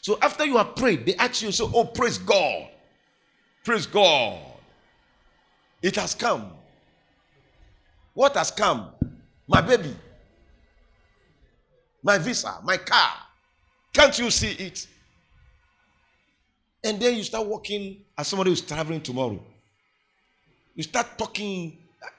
[0.00, 2.68] So after you have prayed, they ask you, oh, praise God.
[3.64, 4.40] Praise God.
[5.80, 6.50] It has come.
[8.12, 8.90] What has come?
[9.46, 9.94] My baby.
[12.02, 13.12] My visa, my car.
[13.92, 14.88] Can't you see it?
[16.82, 19.40] And then you start walking as somebody who's traveling tomorrow.
[20.74, 21.78] You start talking.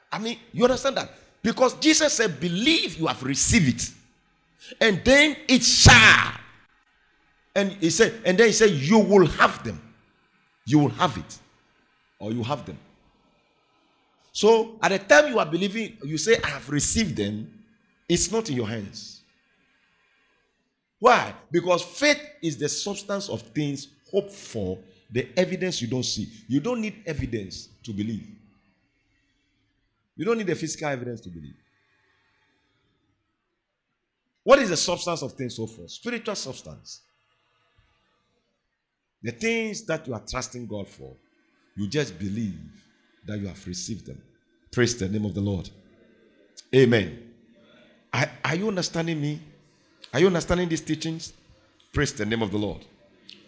[0.09, 1.11] I mean, you understand that?
[1.41, 3.91] Because Jesus said, believe you have received it.
[4.79, 6.33] And then it shall.
[7.55, 9.81] And he said, and then he said, you will have them.
[10.65, 11.39] You will have it.
[12.19, 12.77] Or you have them.
[14.31, 17.63] So at the time you are believing, you say, I have received them,
[18.09, 19.21] it's not in your hands.
[20.99, 21.33] Why?
[21.51, 24.79] Because faith is the substance of things hoped for,
[25.11, 26.27] the evidence you don't see.
[26.47, 28.27] You don't need evidence to believe.
[30.15, 31.55] You don't need the physical evidence to believe.
[34.43, 35.87] What is the substance of things so far?
[35.87, 37.01] Spiritual substance.
[39.21, 41.15] The things that you are trusting God for,
[41.77, 42.59] you just believe
[43.25, 44.21] that you have received them.
[44.71, 45.69] Praise the name of the Lord.
[46.75, 47.31] Amen.
[48.13, 49.39] Are, are you understanding me?
[50.13, 51.33] Are you understanding these teachings?
[51.93, 52.85] Praise the name of the Lord.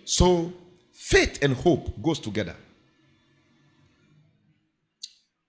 [0.06, 0.54] So,
[0.94, 2.56] faith and hope goes together.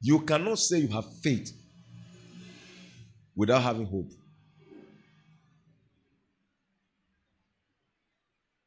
[0.01, 1.53] You cannot say you have faith
[3.35, 4.11] without having hope.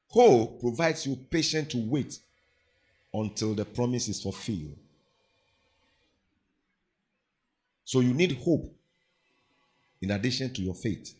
[0.10, 2.19] Hope provides you patience to wait
[3.13, 4.76] until the promise is fulfilled.
[7.86, 8.74] So you need hope
[10.02, 11.13] in addition to your faith.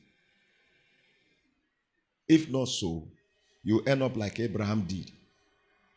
[2.28, 3.08] If not so,
[3.63, 5.12] you end up like Abraham did.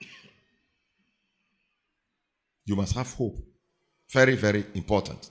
[2.64, 3.38] You must have hope.
[4.08, 5.30] Very, very important.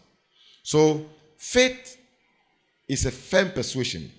[0.63, 1.05] So,
[1.37, 1.97] faith
[2.89, 4.11] is a firm persuasion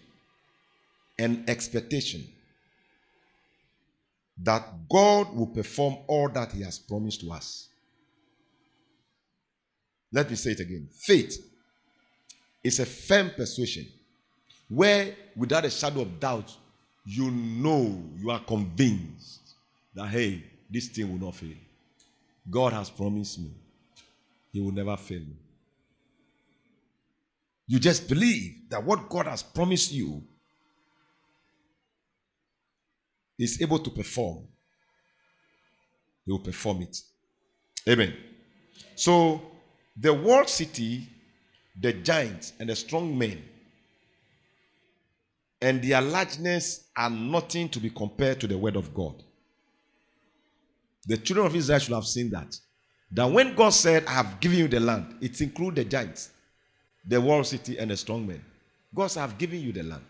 [1.18, 2.26] and expectation
[4.38, 7.68] that God will perform all that He has promised to us.
[10.12, 10.88] Let me say it again.
[10.92, 11.38] Faith
[12.62, 13.86] is a firm persuasion
[14.68, 16.54] where, without a shadow of doubt,
[17.04, 19.40] you know, you are convinced
[19.94, 21.56] that, hey, this thing will not fail.
[22.50, 23.50] God has promised me,
[24.52, 25.36] He will never fail me.
[27.66, 30.22] You just believe that what God has promised you
[33.38, 34.46] is able to perform,
[36.24, 36.96] he will perform it.
[37.88, 38.14] Amen.
[38.94, 39.42] So,
[39.96, 41.08] the walled city,
[41.78, 43.42] the giants, and the strong men,
[45.60, 49.22] and their largeness are nothing to be compared to the word of God.
[51.06, 52.56] The children of Israel should have seen that.
[53.10, 56.30] That when God said, I have given you the land, it includes the giants,
[57.06, 58.44] the walled city, and the strong men.
[58.94, 60.04] God said, I have given you the land.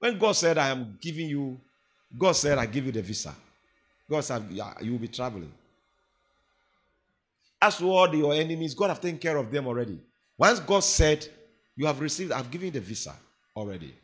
[0.00, 1.60] When God said, I am giving you,
[2.18, 3.34] God said, I give you the visa.
[4.08, 4.44] God said,
[4.82, 5.52] you will be traveling.
[7.62, 9.98] As to all your enemies, God have taken care of them already.
[10.38, 11.28] Once God said,
[11.76, 13.14] You have received, I've given you the visa
[13.54, 13.94] already.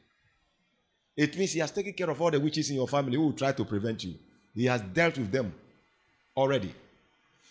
[1.17, 3.33] It means He has taken care of all the witches in your family who will
[3.33, 4.15] try to prevent you.
[4.55, 5.55] He has dealt with them
[6.37, 6.75] already.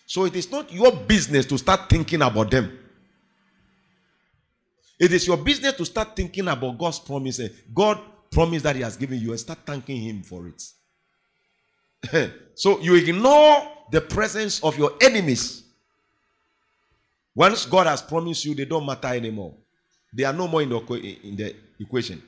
[0.06, 2.78] So it is not your business to start thinking about them.
[5.00, 7.40] It is your business to start thinking about God's promise.
[7.74, 8.00] God
[8.36, 10.62] promise that He has given you and start thanking Him for it.
[12.54, 15.62] so you ignore the presence of your enemies.
[17.34, 19.54] Once God has promised you, they don't matter anymore.
[20.12, 22.22] They are no more in the, in the equation.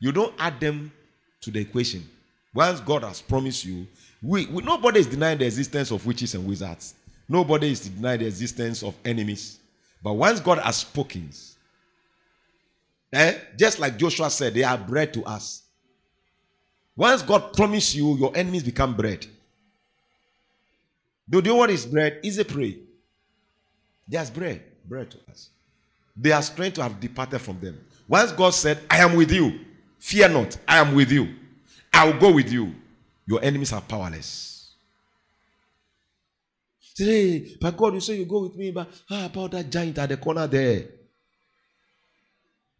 [0.00, 0.92] You don't add them
[1.40, 2.08] to the equation.
[2.54, 3.88] Once God has promised you,
[4.22, 6.94] we, we, nobody is denying the existence of witches and wizards.
[7.28, 9.58] Nobody is denying the existence of enemies.
[10.04, 11.30] But once God has spoken,
[13.12, 13.38] Eh?
[13.56, 15.62] Just like Joshua said, they are bread to us.
[16.96, 19.26] Once God promised you, your enemies become bread.
[21.28, 22.20] Do you know what is bread?
[22.22, 22.78] Is a prey.
[24.08, 25.50] There's bread, bread to us.
[26.16, 27.78] They are trying to have departed from them.
[28.08, 29.60] Once God said, I am with you,
[29.98, 31.34] fear not, I am with you,
[31.92, 32.74] I will go with you,
[33.26, 34.74] your enemies are powerless.
[36.94, 39.98] Say, hey, but God, you say you go with me, but how about that giant
[39.98, 40.84] at the corner there?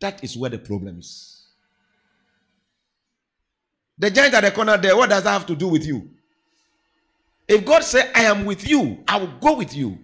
[0.03, 1.47] That is where the problem is.
[3.97, 6.11] The giant at the corner there, what does that have to do with you?
[7.47, 9.97] If God said, I am with you, I will go with you.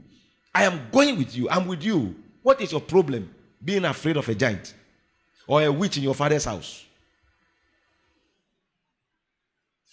[0.55, 1.51] I am going with you.
[1.51, 2.15] I'm with you.
[2.43, 3.35] What is your problem?
[3.65, 4.73] Being afraid of a giant
[5.49, 6.85] or a witch in your father's house.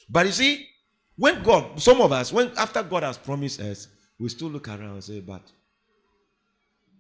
[0.08, 0.68] But you see,
[1.16, 3.88] when God, some of us, when after God has promised us,
[4.20, 5.42] we still look around and say, But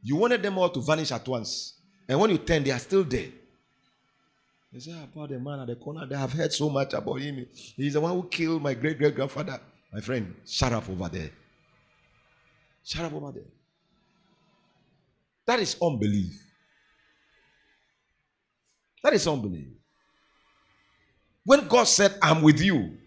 [0.02, 1.76] you wanted them all to vanish at once.
[2.08, 3.30] And when you turn, they are still there.
[4.72, 7.16] They say, ah, About the man at the corner, they have heard so much about
[7.16, 7.46] him.
[7.76, 9.60] He's the one who killed my great great grandfather.
[9.92, 11.32] My friend, shut up over there.
[12.84, 13.44] Shut up over there.
[15.48, 16.42] That is unbelief.
[19.04, 19.68] That is unbelief.
[21.46, 22.98] When God said, I'm with you,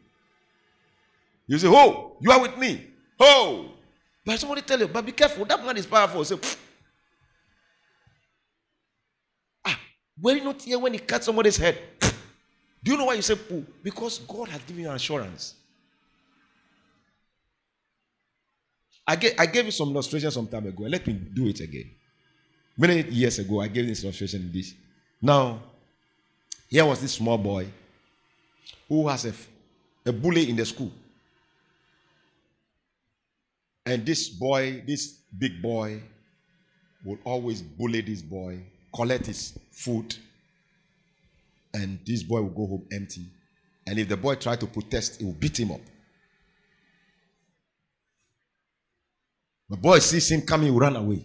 [1.47, 2.87] you say, Oh, you are with me.
[3.19, 3.73] Oh.
[4.25, 6.25] But somebody tell you, but be careful, that man is powerful.
[6.25, 6.37] Say,
[9.65, 9.79] ah,
[10.21, 11.79] were you not here when he cut somebody's head?
[12.83, 13.64] Do you know why you say poo?
[13.83, 15.55] Because God has given you assurance.
[19.07, 20.85] I gave, I gave you some illustration some time ago.
[20.85, 21.91] Let me do it again.
[22.77, 24.75] Many years ago, I gave this illustration in this.
[25.23, 25.62] Now,
[26.69, 27.69] here was this small boy
[28.87, 29.33] who has a,
[30.05, 30.93] a bully in the school.
[33.87, 36.03] And this boy, this big boy,
[37.03, 38.61] will always bully this boy,
[38.99, 40.13] collect his food,
[41.73, 43.27] and this boy will go home empty.
[43.87, 45.81] And if the boy try to protest, he will beat him up.
[49.71, 51.25] The boy sees him coming, he will run away.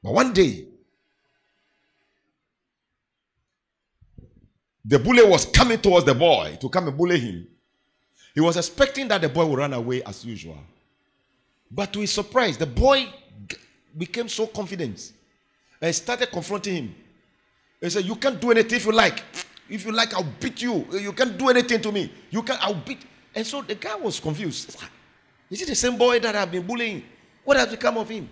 [0.00, 0.66] But one day,
[4.84, 7.48] the bully was coming towards the boy to come and bully him.
[8.32, 10.58] He was expecting that the boy would run away as usual.
[11.68, 13.08] But to his surprise, the boy
[13.98, 15.14] became so confident
[15.80, 16.94] and started confronting him.
[17.80, 19.22] He said, You can't do anything if you like.
[19.68, 20.84] If you like, I'll beat you.
[20.92, 22.12] You can't do anything to me.
[22.30, 22.98] You can't, I'll beat.
[23.34, 24.76] And so the guy was confused.
[25.48, 27.04] Is it the same boy that I've been bullying?
[27.44, 28.28] What has become of him?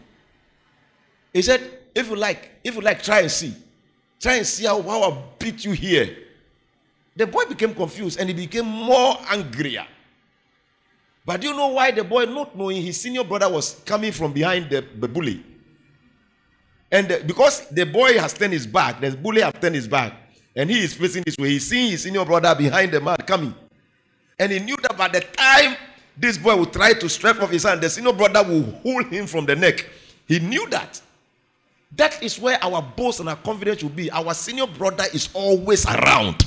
[1.32, 1.60] He said,
[1.94, 3.54] if you like, if you like, try and see.
[4.20, 6.16] Try and see how, how I beat you here.
[7.14, 9.86] The boy became confused and he became more angrier.
[11.24, 14.32] But do you know why the boy, not knowing his senior brother was coming from
[14.32, 15.44] behind the, the bully?
[16.90, 20.14] And the, because the boy has turned his back, the bully has turned his back,
[20.56, 23.54] and he is facing this way, he's seeing his senior brother behind the man coming.
[24.38, 25.76] And he knew that by the time
[26.18, 27.80] this boy would try to strike off his hand.
[27.80, 29.86] The senior brother will hold him from the neck.
[30.26, 31.00] He knew that.
[31.96, 34.10] That is where our boast and our confidence will be.
[34.10, 36.44] Our senior brother is always around.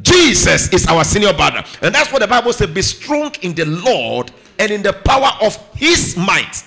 [0.00, 1.64] Jesus is our senior brother.
[1.82, 5.30] And that's what the Bible says be strong in the Lord and in the power
[5.42, 6.64] of his might.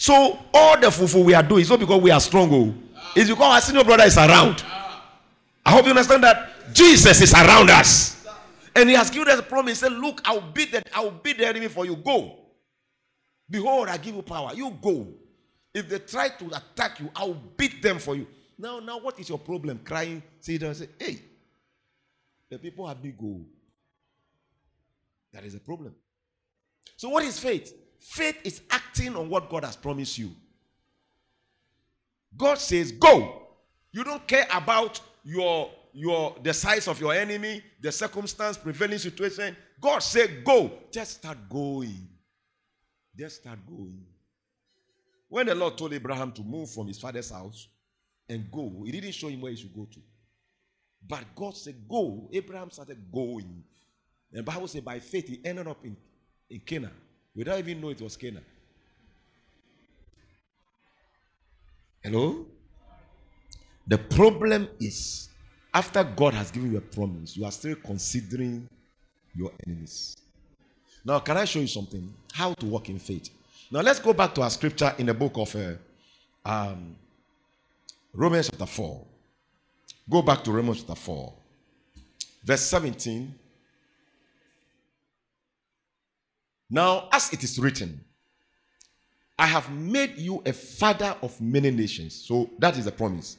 [0.00, 2.74] So, all the fufu we are doing is not because we are strong, oh.
[3.14, 4.64] it's because our senior brother is around.
[5.62, 8.26] I hope you understand that Jesus is around us.
[8.74, 9.78] And he has given us a promise.
[9.78, 11.96] He said, Look, I'll beat the, I'll beat the enemy for you.
[11.96, 12.34] Go.
[13.50, 14.52] Behold, I give you power.
[14.54, 15.06] You go.
[15.74, 18.26] If they try to attack you, I'll beat them for you.
[18.56, 19.80] Now, now, what is your problem?
[19.84, 21.20] Crying, see them say, Hey,
[22.48, 23.44] the people have big goal.
[25.34, 25.94] That is a problem.
[26.96, 27.74] So, what is faith?
[28.00, 30.34] Faith is acting on what God has promised you.
[32.36, 33.42] God says, Go.
[33.92, 39.54] You don't care about your your the size of your enemy, the circumstance, prevailing situation.
[39.80, 40.72] God said, Go.
[40.90, 42.08] Just start going.
[43.16, 44.02] Just start going.
[45.28, 47.68] When the Lord told Abraham to move from his father's house
[48.28, 50.00] and go, he didn't show him where he should go to.
[51.06, 52.30] But God said, Go.
[52.32, 53.62] Abraham started going.
[54.32, 55.96] And the Bible said, by faith, he ended up in,
[56.48, 56.92] in Canaan
[57.34, 58.44] without even knowing it was Canaan.
[62.02, 62.46] Hello?
[63.86, 65.28] The problem is
[65.72, 68.68] after God has given you a promise, you are still considering
[69.34, 70.16] your enemies.
[71.04, 72.12] Now, can I show you something?
[72.32, 73.30] How to walk in faith.
[73.70, 75.72] Now, let's go back to our scripture in the book of uh,
[76.44, 76.96] um,
[78.12, 79.04] Romans chapter 4.
[80.08, 81.32] Go back to Romans chapter 4,
[82.44, 83.34] verse 17.
[86.70, 88.00] Now, as it is written,
[89.38, 92.14] I have made you a father of many nations.
[92.14, 93.38] So, that is a promise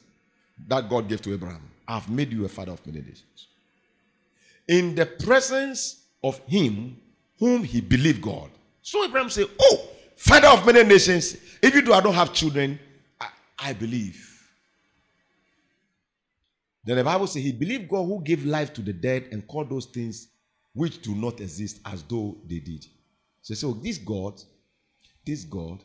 [0.68, 1.62] that God gave to Abraham.
[1.88, 3.48] I have made you a father of many nations.
[4.68, 6.96] in the presence of him
[7.38, 8.50] whom he believed God.
[8.82, 12.78] So Abraham said, Oh, father of many nations, even though I don't have children,
[13.20, 13.28] I,
[13.58, 14.28] I believe.
[16.84, 19.70] Then the Bible says he believed God who gave life to the dead and called
[19.70, 20.28] those things
[20.74, 22.86] which do not exist as though they did.
[23.42, 24.40] So, so this God,
[25.24, 25.80] this God,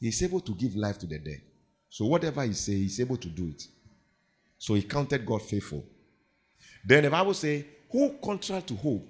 [0.00, 1.42] is able to give life to the dead.
[1.88, 3.66] So whatever he say, he's able to do it.
[4.58, 5.84] So he counted God faithful.
[6.84, 9.06] Then the Bible say, who contrary to hope,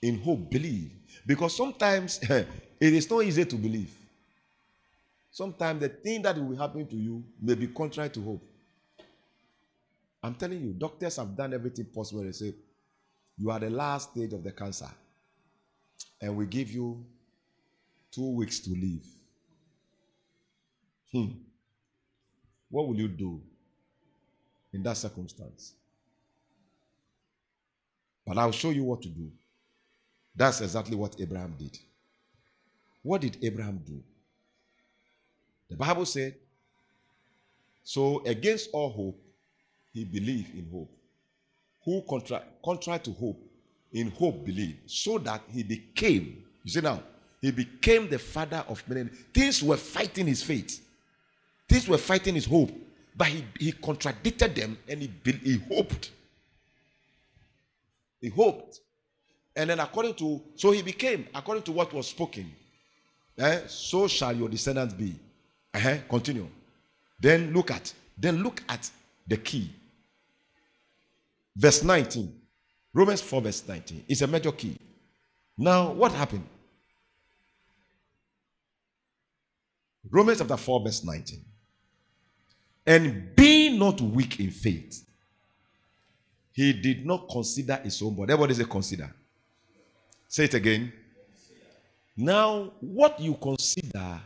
[0.00, 0.92] in hope believe.
[1.26, 2.46] Because sometimes it
[2.80, 3.92] is not easy to believe.
[5.30, 8.42] Sometimes the thing that will happen to you may be contrary to hope.
[10.22, 12.22] I'm telling you, doctors have done everything possible.
[12.22, 12.54] They say,
[13.36, 14.88] you are the last stage of the cancer,
[16.20, 17.04] and we give you
[18.10, 19.04] two weeks to live.
[21.12, 21.36] Hmm.
[22.70, 23.40] What will you do
[24.72, 25.74] in that circumstance?
[28.26, 29.30] But I'll show you what to do.
[30.34, 31.76] That's exactly what Abraham did.
[33.02, 34.02] What did Abraham do?
[35.68, 36.36] The Bible said,
[37.82, 39.20] so against all hope,
[39.92, 40.90] he believed in hope.
[41.84, 43.42] Who contra- contrary to hope,
[43.92, 47.02] in hope believed, so that he became, you see now,
[47.40, 49.10] he became the father of many.
[49.34, 50.80] Things were fighting his faith.
[51.68, 52.70] Things were fighting his hope.
[53.16, 55.10] But he, he contradicted them and he,
[55.42, 56.10] he hoped.
[58.20, 58.80] He hoped.
[59.56, 62.50] And then according to, so he became, according to what was spoken,
[63.36, 65.14] eh, so shall your descendants be.
[65.74, 66.48] Uh-huh, continue.
[67.20, 68.88] Then look at, then look at
[69.26, 69.70] the key.
[71.56, 72.41] Verse 19.
[72.94, 74.04] Romans 4, verse 19.
[74.08, 74.78] It's a major key.
[75.56, 76.46] Now, what happened?
[80.10, 81.44] Romans chapter 4, verse 19.
[82.86, 85.06] And being not weak in faith,
[86.52, 88.32] he did not consider his own body.
[88.32, 89.10] Everybody say consider.
[90.28, 90.92] Say it again.
[92.14, 94.20] Now, what you consider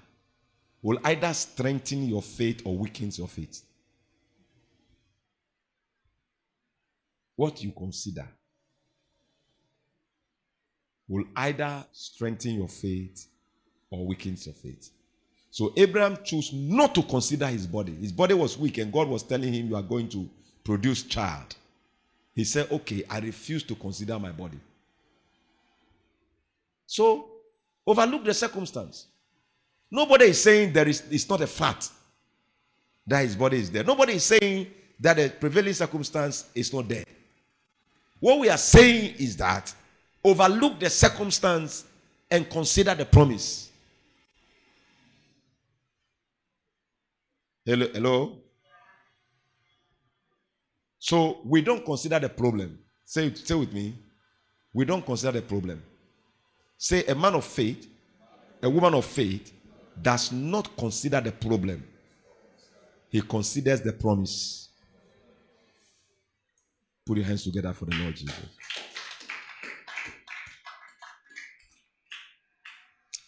[0.83, 3.63] will either strengthen your faith or weaken your faith.
[7.37, 8.27] What you consider
[11.09, 13.27] will either strengthen your faith
[13.91, 14.91] or weaken your faith.
[15.51, 17.95] So Abraham chose not to consider his body.
[17.95, 20.29] His body was weak, and God was telling him, You are going to
[20.65, 21.55] produce child.
[22.35, 24.59] He said, Okay, I refuse to consider my body.
[26.87, 27.27] So
[27.87, 29.07] overlook the circumstance.
[29.91, 31.91] Nobody is saying there is it's not a fact
[33.07, 33.85] that his body is there.
[33.85, 34.67] Nobody is saying
[35.01, 37.05] that the prevailing circumstance is not there.
[38.19, 39.73] What we are saying is that
[40.27, 41.85] overlook the circumstance
[42.29, 43.71] and consider the promise.
[47.65, 48.39] Hello, hello.
[50.99, 52.79] So we don't consider the problem.
[53.05, 53.97] Say it, say with me.
[54.73, 55.83] We don't consider the problem.
[56.77, 57.89] Say a man of faith,
[58.63, 59.53] a woman of faith
[60.03, 61.85] does not consider the problem.
[63.09, 64.69] He considers the promise.
[67.07, 68.35] Put your hands together for the Lord Jesus.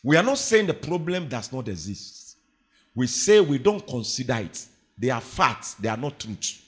[0.08, 2.38] We are not saying the problem does not exist.
[2.94, 4.64] We say we don't consider it.
[4.96, 6.62] They are facts, they are not truth.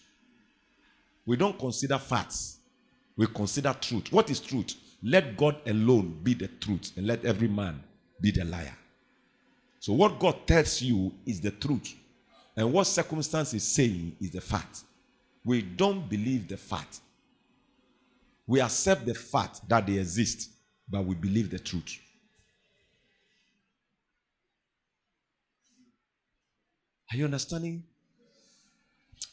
[1.25, 2.59] We don't consider facts,
[3.17, 4.13] we consider truth.
[4.13, 4.75] What is truth?
[5.03, 7.83] Let God alone be the truth, and let every man
[8.21, 8.77] be the liar.
[9.79, 11.95] So, what God tells you is the truth,
[12.55, 14.83] and what circumstance is saying is the fact.
[15.47, 17.01] We don't believe the fact.
[18.47, 20.51] We accept the fact that they exist,
[20.87, 22.01] but we believe the truth.
[27.13, 27.83] Are you understanding?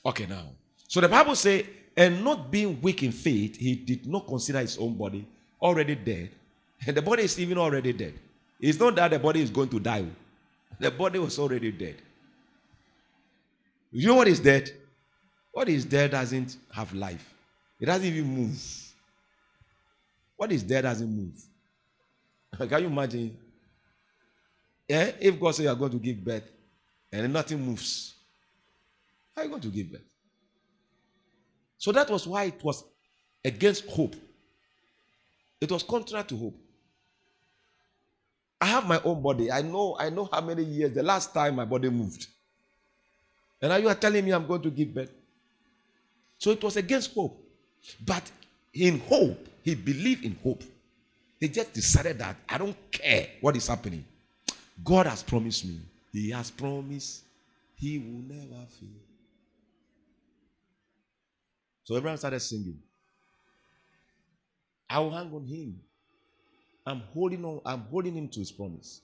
[0.05, 0.43] Okay, now.
[0.88, 1.65] So the Bible says,
[1.95, 5.28] and not being weak in faith, he did not consider his own body
[5.61, 6.32] already dead.
[6.86, 8.13] And the body is even already dead.
[8.59, 10.05] It's not that the body is going to die.
[10.80, 11.95] The body was already dead.
[13.91, 14.71] You know what is dead?
[15.51, 17.34] What is dead doesn't have life.
[17.80, 18.59] It doesn't even move.
[20.36, 21.34] What is dead doesn't move.
[22.69, 23.38] Can you imagine?
[24.88, 26.43] Yeah, if God says you are going to give birth
[27.18, 28.15] and nothing moves,
[29.36, 30.01] how are you going to give birth?
[31.78, 32.84] So that was why it was
[33.43, 34.15] against hope.
[35.61, 36.55] It was contrary to hope.
[38.59, 39.51] I have my own body.
[39.51, 42.28] I know, I know how many years the last time my body moved.
[43.61, 45.11] And now you are telling me I'm going to give birth.
[46.38, 47.39] So it was against hope.
[48.05, 48.24] But
[48.74, 50.63] in hope, he believed in hope.
[51.39, 54.03] He just decided that I don't care what is happening.
[54.84, 55.80] God has promised me.
[56.11, 57.23] He has promised
[57.75, 58.89] he will never fail.
[61.83, 62.79] So everyone started singing.
[64.89, 65.79] I will hang on him.
[66.85, 69.01] I'm holding on, I'm holding him to his promise.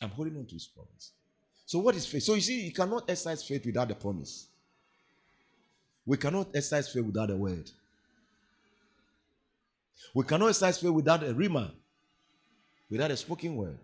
[0.00, 1.12] I'm holding on to his promise.
[1.66, 2.22] So, what is faith?
[2.22, 4.46] So, you see, you cannot exercise faith without the promise.
[6.06, 7.70] We cannot exercise faith without a word.
[10.14, 11.72] We cannot exercise faith without a rhema,
[12.88, 13.78] without a spoken word.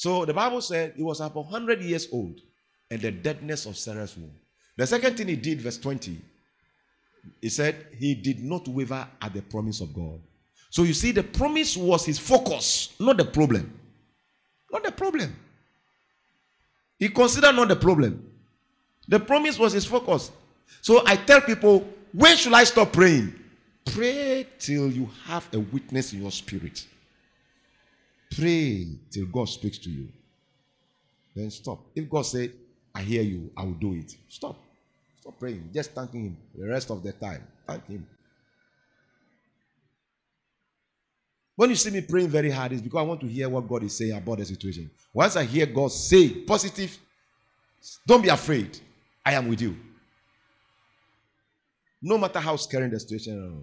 [0.00, 2.40] So the Bible said he was about 100 years old
[2.90, 4.32] and the deadness of Sarah's womb.
[4.74, 6.18] The second thing he did, verse 20,
[7.42, 10.18] he said he did not waver at the promise of God.
[10.70, 13.78] So you see, the promise was his focus, not the problem.
[14.72, 15.36] Not the problem.
[16.98, 18.26] He considered not the problem.
[19.06, 20.30] The promise was his focus.
[20.80, 23.34] So I tell people, when should I stop praying?
[23.84, 26.86] Pray till you have a witness in your spirit.
[28.36, 30.08] Pray till God speaks to you.
[31.34, 31.80] Then stop.
[31.94, 32.52] If God said,
[32.94, 34.16] I hear you, I will do it.
[34.28, 34.56] Stop.
[35.20, 35.70] Stop praying.
[35.72, 37.46] Just thanking Him the rest of the time.
[37.66, 38.06] Thank Him.
[41.56, 43.82] When you see me praying very hard, it's because I want to hear what God
[43.82, 44.90] is saying about the situation.
[45.12, 46.96] Once I hear God say positive,
[48.06, 48.78] don't be afraid.
[49.24, 49.76] I am with you.
[52.00, 53.62] No matter how scary the situation,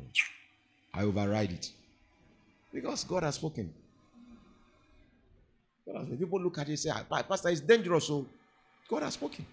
[0.93, 1.71] I override it.
[2.71, 3.73] Because God has spoken.
[6.19, 8.07] People look at it and say, ah, Pastor, it's dangerous.
[8.07, 8.25] So
[8.89, 9.45] God has spoken.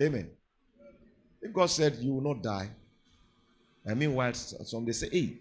[0.00, 0.30] Amen.
[1.40, 2.68] If God said you will not die,
[3.84, 5.36] and meanwhile, some they say, hey,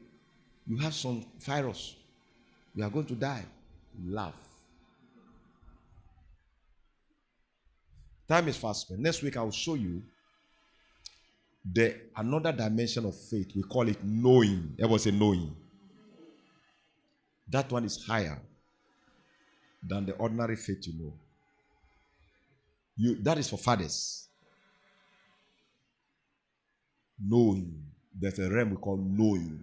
[0.68, 1.95] you have some virus,
[2.76, 3.43] you are going to die.
[4.06, 4.36] Laugh.
[8.28, 8.99] Time is fast spent.
[8.99, 10.01] Next week I will show you
[11.64, 13.51] the another dimension of faith.
[13.56, 14.76] We call it knowing.
[14.78, 15.56] Everyone say knowing.
[17.48, 18.41] That one is higher
[19.84, 21.14] than the ordinary faith you know.
[22.98, 24.28] You that is for fathers.
[27.24, 27.84] Knowing.
[28.18, 29.60] There's a realm we call knowing.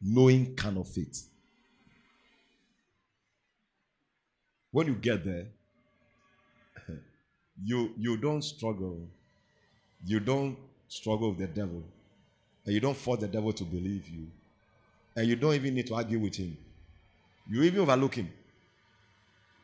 [0.00, 1.26] Knowing kind of faith.
[4.70, 5.46] When you get there,
[7.64, 9.08] you you don't struggle.
[10.04, 11.82] You don't struggle with the devil.
[12.64, 14.28] And you don't force the devil to believe you.
[15.18, 16.56] And you don't even need to argue with him.
[17.50, 18.30] You even overlook him.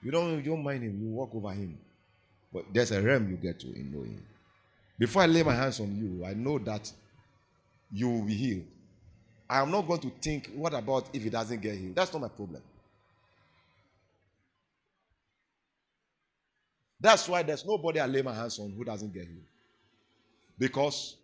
[0.03, 1.01] You don't, you don't mind him.
[1.01, 1.79] You walk over him.
[2.53, 4.21] But there's a realm you get to in knowing.
[4.99, 6.91] Before I lay my hands on you, I know that
[7.93, 8.65] you will be healed.
[9.49, 11.95] I am not going to think, what about if he doesn't get healed?
[11.95, 12.61] That's not my problem.
[17.01, 19.47] That's why there's nobody I lay my hands on who doesn't get healed.
[20.59, 21.15] Because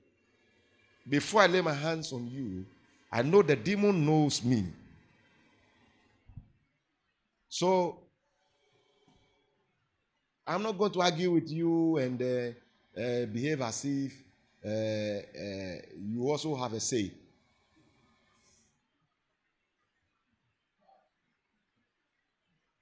[1.08, 2.64] before I lay my hands on you,
[3.12, 4.66] I know the demon knows me.
[7.48, 7.98] So
[10.46, 14.12] I'm not going to argue with you and uh, uh, behave as if
[14.64, 17.10] uh, uh you also have a say.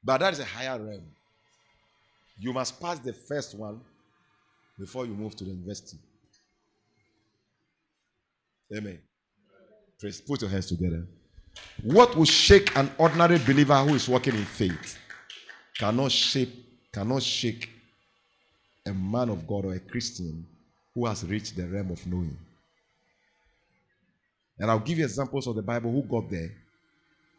[0.03, 1.05] But that is a higher realm.
[2.39, 3.81] You must pass the first one
[4.79, 5.99] before you move to the university.
[8.75, 9.08] Amen.
[10.01, 11.05] Put your hands together.
[11.83, 14.97] What will shake an ordinary believer who is walking in faith
[15.77, 16.51] cannot shake,
[16.93, 17.69] cannot shake
[18.87, 20.47] a man of God or a Christian
[20.95, 22.37] who has reached the realm of knowing.
[24.59, 26.51] And I'll give you examples of the Bible who got there,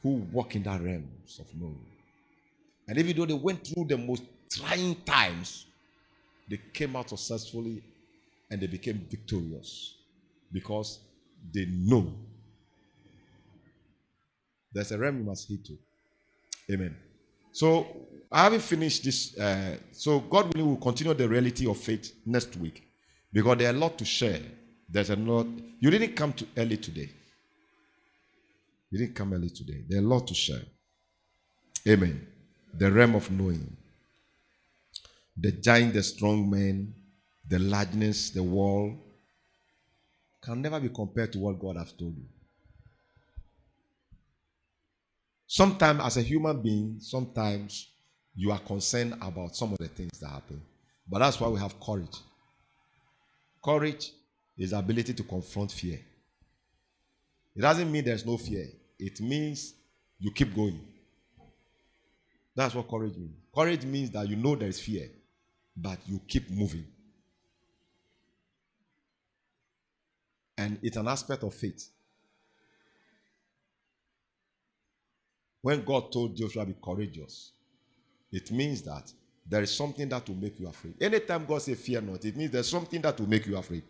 [0.03, 1.85] who walk in that realms of knowing.
[2.87, 5.65] And even though they went through the most trying times,
[6.49, 7.81] they came out successfully
[8.51, 9.95] and they became victorious
[10.51, 10.99] because
[11.53, 12.13] they know
[14.73, 15.77] there's a realm you must hit to.
[16.71, 16.95] Amen.
[17.51, 17.87] So
[18.31, 19.37] I haven't finished this.
[19.37, 22.83] Uh, so God willing, will continue the reality of faith next week
[23.33, 24.39] because there are a lot to share.
[24.87, 25.47] There's a lot.
[25.79, 27.09] You didn't come to early today.
[28.91, 29.83] You didn't come early today.
[29.87, 30.61] There's a lot to share.
[31.87, 32.27] Amen.
[32.73, 33.75] The realm of knowing.
[35.37, 36.93] The giant, the strong man,
[37.47, 38.93] the largeness, the wall,
[40.41, 42.25] can never be compared to what God has told you.
[45.51, 47.89] Sometimes, as a human being, sometimes
[48.35, 50.61] you are concerned about some of the things that happen.
[51.09, 52.17] But that's why we have courage.
[53.65, 54.11] Courage
[54.55, 55.99] is the ability to confront fear.
[57.55, 58.67] It doesn't mean there's no fear,
[58.99, 59.73] it means
[60.19, 60.79] you keep going.
[62.55, 63.33] That's what courage means.
[63.53, 65.09] Courage means that you know there is fear,
[65.75, 66.85] but you keep moving.
[70.55, 71.89] And it's an aspect of faith.
[75.61, 77.51] When God told Joshua be courageous,
[78.31, 79.11] it means that
[79.47, 80.95] there is something that will make you afraid.
[81.01, 83.83] Anytime God says fear not, it means there's something that will make you afraid.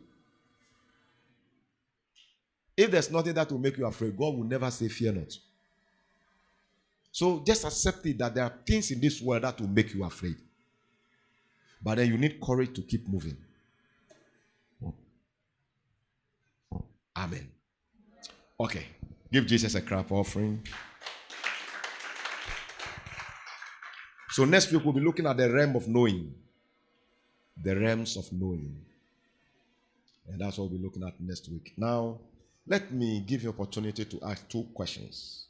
[2.76, 5.38] If there's nothing that will make you afraid, God will never say fear not.
[7.12, 10.04] So just accept it that there are things in this world that will make you
[10.06, 10.38] afraid.
[11.82, 13.38] But then you need courage to keep moving.
[17.18, 17.50] Amen.
[18.58, 18.86] Okay.
[19.32, 20.62] Give Jesus a clap offering.
[24.30, 26.34] So next week we'll be looking at the realm of knowing.
[27.62, 28.76] The realms of knowing.
[30.28, 31.74] And that's what we'll be looking at next week.
[31.76, 32.20] Now,
[32.68, 35.48] let me give you opportunity to ask two questions.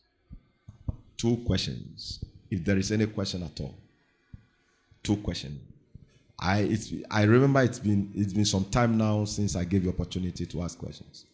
[1.18, 2.24] Two questions.
[2.50, 3.76] If there is any question at all.
[5.04, 5.60] Two questions.
[6.40, 9.90] I it's I remember it's been it's been some time now since I gave you
[9.90, 11.26] opportunity to ask questions.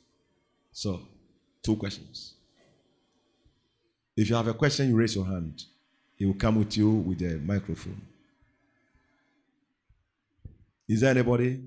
[0.72, 1.02] So,
[1.62, 2.34] two questions.
[4.18, 5.64] If you have a question, you raise your hand.
[6.16, 8.02] He will come with you with a microphone.
[10.88, 11.62] Is there anybody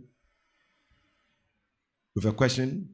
[2.15, 2.89] with a question?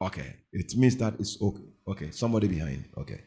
[0.00, 1.62] Okay, it means that it's okay.
[1.86, 2.84] Okay, somebody behind.
[2.96, 3.20] Okay.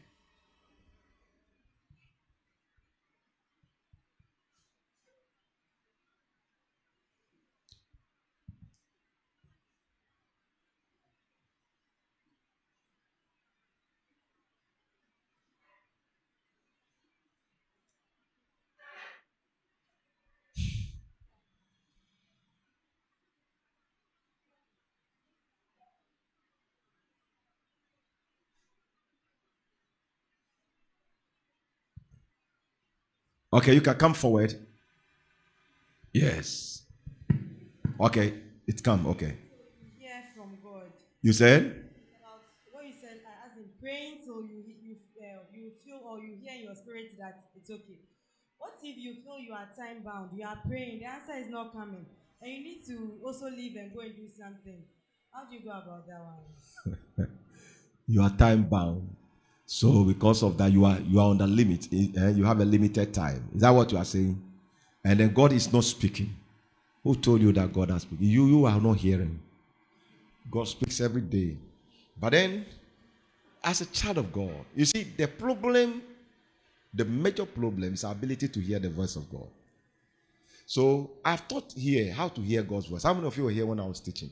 [33.52, 34.54] Okay, you can come forward.
[36.12, 36.82] Yes.
[38.00, 38.34] Okay,
[38.66, 39.06] it's come.
[39.06, 39.36] Okay.
[39.98, 40.92] Hear from God.
[41.22, 41.90] You said?
[42.18, 42.42] About
[42.72, 46.36] what you said, uh, as in praying till you you uh, you feel or you
[46.42, 48.00] hear in your spirit that it's okay.
[48.58, 50.30] What if you feel you are time bound?
[50.36, 52.06] You are praying, the answer is not coming,
[52.40, 54.82] and you need to also leave and go and do something.
[55.32, 57.28] How do you go about that one?
[58.08, 59.16] You are time bound.
[59.74, 61.88] So because of that, you are you are on the limit.
[61.90, 63.48] eh, You have a limited time.
[63.54, 64.38] Is that what you are saying?
[65.02, 66.28] And then God is not speaking.
[67.02, 68.26] Who told you that God has spoken?
[68.26, 69.40] You you are not hearing.
[70.50, 71.56] God speaks every day.
[72.20, 72.66] But then,
[73.64, 76.02] as a child of God, you see the problem,
[76.92, 79.48] the major problem is our ability to hear the voice of God.
[80.66, 83.04] So I've taught here how to hear God's voice.
[83.04, 84.30] How many of you were here when I was teaching?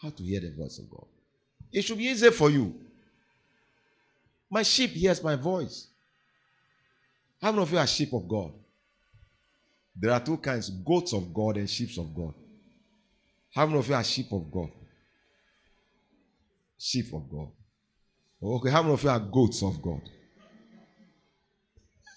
[0.00, 1.04] How to hear the voice of God.
[1.70, 2.74] It should be easy for you.
[4.54, 5.88] My sheep hears my voice.
[7.42, 8.52] How many of you are sheep of God?
[9.96, 12.34] There are two kinds goats of God and sheep of God.
[13.52, 14.70] How many of you are sheep of God?
[16.78, 17.48] Sheep of God.
[18.40, 20.02] Okay, how many of you are goats of God?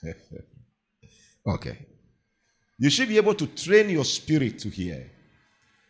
[1.56, 1.88] okay.
[2.78, 5.10] You should be able to train your spirit to hear.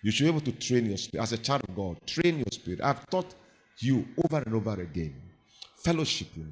[0.01, 1.23] You should be able to train your spirit.
[1.23, 2.79] As a child of God, train your spirit.
[2.81, 3.35] I've taught
[3.79, 5.26] you over and over again.
[5.83, 6.51] Fellowshipping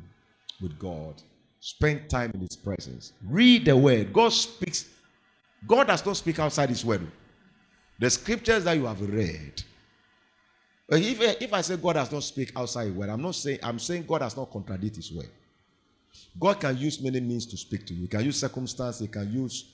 [0.62, 1.22] with God.
[1.60, 3.14] Spend time in His presence.
[3.28, 4.14] Read the Word.
[4.14, 4.88] God speaks.
[5.68, 7.02] God does not speak outside His Word.
[8.00, 9.64] The scriptures that you have read.
[10.90, 13.80] If, if I say God does not speak outside His Word, I'm not saying I'm
[13.80, 15.30] saying God does not contradict His Word.
[16.40, 18.04] God can use many means to speak to you.
[18.04, 19.00] He can use circumstance.
[19.00, 19.74] He can use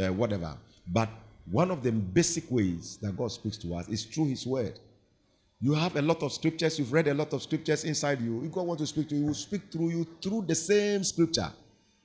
[0.00, 0.56] uh, whatever.
[0.86, 1.10] But
[1.50, 4.78] one of the basic ways that God speaks to us is through His Word.
[5.60, 6.78] You have a lot of scriptures.
[6.78, 8.44] You've read a lot of scriptures inside you.
[8.44, 11.02] If God wants to speak to you, He will speak through you through the same
[11.02, 11.50] scripture.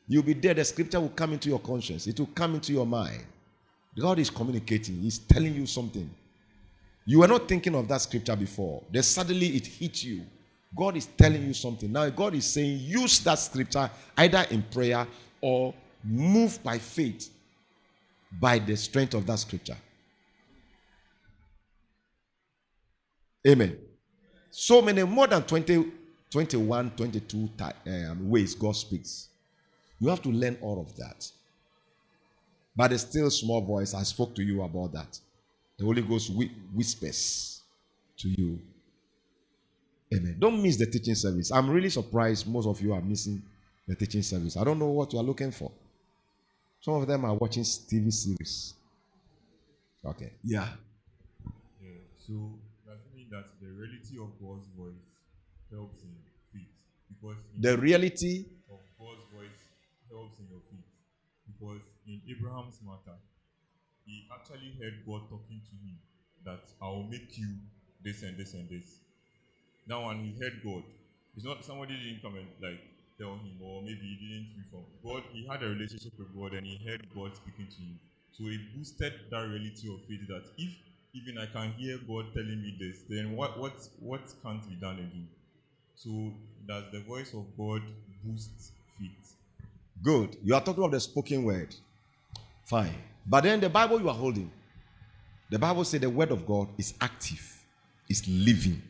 [0.08, 0.54] You'll be there.
[0.54, 2.08] The scripture will come into your conscience.
[2.08, 3.24] It will come into your mind.
[3.98, 4.96] God is communicating.
[4.96, 6.10] He's telling you something.
[7.06, 8.82] You were not thinking of that scripture before.
[8.92, 10.24] Then suddenly it hits you.
[10.76, 11.92] God is telling you something.
[11.92, 15.06] Now God is saying, use that scripture either in prayer
[15.42, 15.74] or
[16.04, 17.30] move by faith
[18.40, 19.78] by the strength of that scripture.
[23.48, 23.78] Amen.
[24.52, 25.92] So many, more than 20,
[26.30, 29.30] 21, 22 ti- um, ways God speaks.
[30.00, 31.30] You have to learn all of that.
[32.76, 35.20] But the still small voice, I spoke to you about that.
[35.78, 37.62] The Holy Ghost whi- whispers
[38.18, 38.60] to you.
[40.14, 40.38] Amen.
[40.40, 41.52] Don't miss the teaching service.
[41.52, 43.42] I'm really surprised most of you are missing
[43.88, 44.56] the teaching service.
[44.58, 45.72] I don't know what you are looking for.
[46.82, 48.74] Some of them are watching TV series.
[50.06, 50.34] Okay.
[50.44, 50.68] Yeah.
[51.82, 52.73] Yeah, so does it mean
[53.34, 55.26] that the reality of God's voice
[55.74, 56.14] helps in
[56.54, 56.78] faith?
[57.10, 59.62] Because in The reality of God's voice
[60.08, 60.86] helps in your faith.
[61.50, 63.18] Because in Abraham's matter,
[64.06, 65.98] he actually heard God talking to him
[66.46, 67.58] that I will make you
[68.04, 69.00] this and this and this.
[69.88, 70.84] Now, when he heard God,
[71.36, 72.80] it's not somebody didn't come and like
[73.18, 74.86] tell him, or maybe he didn't reform.
[75.02, 78.00] God, he had a relationship with God and he heard God speaking to him.
[78.32, 80.74] So it boosted that reality of faith that if
[81.14, 84.96] even I can hear God telling me this, then what what what can't be done
[84.96, 85.28] again?
[85.96, 86.34] So
[86.68, 87.82] does the voice of God
[88.24, 89.36] boost faith?
[90.02, 90.38] Good.
[90.44, 91.76] You are talking of the spoken word.
[92.66, 92.96] Fine.
[93.26, 94.52] But then the Bible you are holding,
[95.50, 97.64] the Bible says the word of God is active,
[98.10, 98.82] it's living.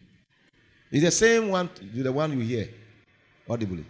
[0.91, 2.69] It's the same one, the one you hear
[3.49, 3.85] audibly.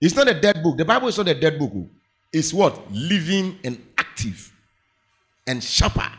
[0.00, 0.76] It's not a dead book.
[0.76, 1.72] The Bible is not a dead book.
[2.32, 2.92] It's what?
[2.92, 4.52] Living and active
[5.46, 6.10] and sharper.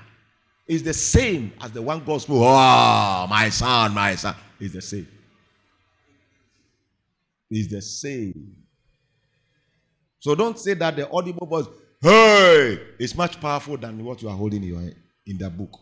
[0.68, 2.38] It's the same as the one God spoke.
[2.42, 4.36] Oh, my son, my son.
[4.60, 5.08] It's the same.
[7.50, 8.56] It's the same.
[10.20, 11.68] So don't say that the audible voice,
[12.02, 14.92] hey, is much powerful than what you are holding in, your,
[15.26, 15.80] in the book.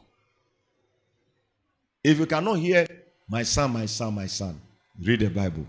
[2.03, 2.85] If you cannot hear,
[3.27, 4.61] my son, my son, my son,
[5.01, 5.65] read the Bible.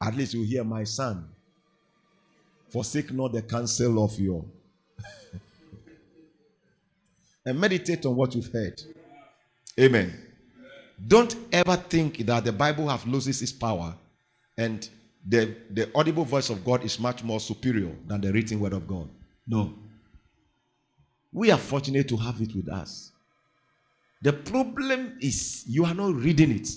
[0.00, 1.28] At least you hear, my son,
[2.68, 4.44] forsake not the counsel of your.
[7.44, 8.80] And meditate on what you've heard.
[9.78, 10.26] Amen.
[11.06, 13.94] Don't ever think that the Bible have loses its power
[14.56, 14.88] and
[15.26, 18.86] the, the audible voice of God is much more superior than the written word of
[18.86, 19.08] God.
[19.46, 19.74] No.
[21.32, 23.12] We are fortunate to have it with us.
[24.20, 26.68] The problem is you are not reading it.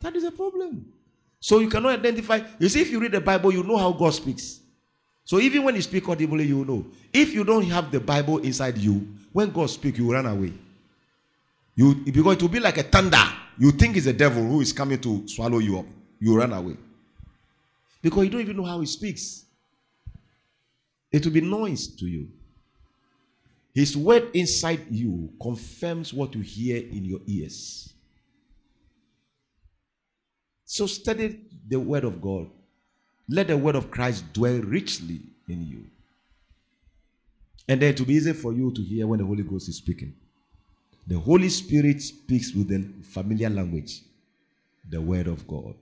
[0.00, 0.92] That is a problem.
[1.40, 2.40] So you cannot identify.
[2.58, 4.60] You see, if you read the Bible, you know how God speaks.
[5.24, 6.86] So even when you speak audibly, you know.
[7.12, 10.52] If you don't have the Bible inside you, when God speaks, you run away.
[11.74, 13.22] You because it will be like a thunder.
[13.58, 15.86] You think it's the devil who is coming to swallow you up.
[16.18, 16.76] You run away.
[18.02, 19.44] Because you don't even know how he speaks.
[21.10, 22.28] It will be noise to you.
[23.74, 27.92] His word inside you confirms what you hear in your ears.
[30.64, 32.48] So study the word of God.
[33.28, 35.84] Let the word of Christ dwell richly in you.
[37.68, 39.76] And then it will be easy for you to hear when the Holy Ghost is
[39.76, 40.14] speaking.
[41.06, 44.02] The Holy Spirit speaks with the familiar language,
[44.88, 45.74] the word of God.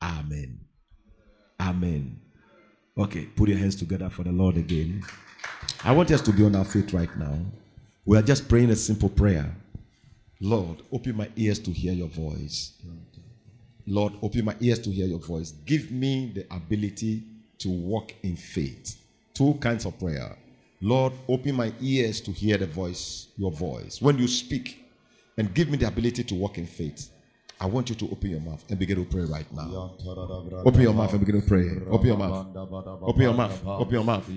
[0.00, 0.60] Amen.
[1.60, 2.20] Amen.
[2.96, 5.02] Okay, put your hands together for the Lord again.
[5.84, 7.38] I want us to be on our feet right now.
[8.04, 9.54] We are just praying a simple prayer.
[10.40, 12.72] Lord, open my ears to hear your voice.
[13.88, 15.52] Lord, open my ears to hear your voice.
[15.64, 17.22] Give me the ability
[17.58, 18.96] to walk in faith.
[19.32, 20.36] Two kinds of prayer.
[20.82, 24.02] Lord, open my ears to hear the voice, your voice.
[24.02, 24.84] When you speak,
[25.38, 27.10] and give me the ability to walk in faith.
[27.60, 29.96] I want you to open your mouth and begin to pray right now.
[30.64, 31.70] Open your mouth and begin to pray.
[31.90, 32.56] Open your mouth.
[33.02, 33.64] Open your mouth.
[33.66, 34.28] Open your mouth.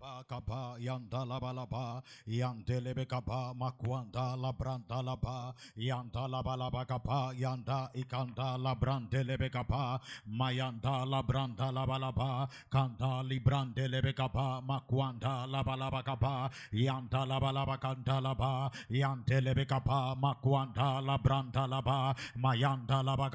[0.00, 5.52] Ba kapa yanda la ba la ba yandele be kapa makwanda la branda la ba
[5.76, 11.68] yanda la ba la ba kapa yanda ikanda la brandele be kapa mayanda la branda
[11.70, 17.26] la ba ba kanda li brandele be kapa makwanda la ba la ba kapa yanda
[17.28, 22.14] la ba la ba kanda la ba yandele be kapa makwanda la branda la ba
[22.40, 23.28] mayanda la ba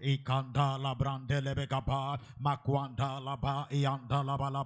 [0.00, 4.64] ikanda la brandele be kapa makwanda la ba yanda la ba la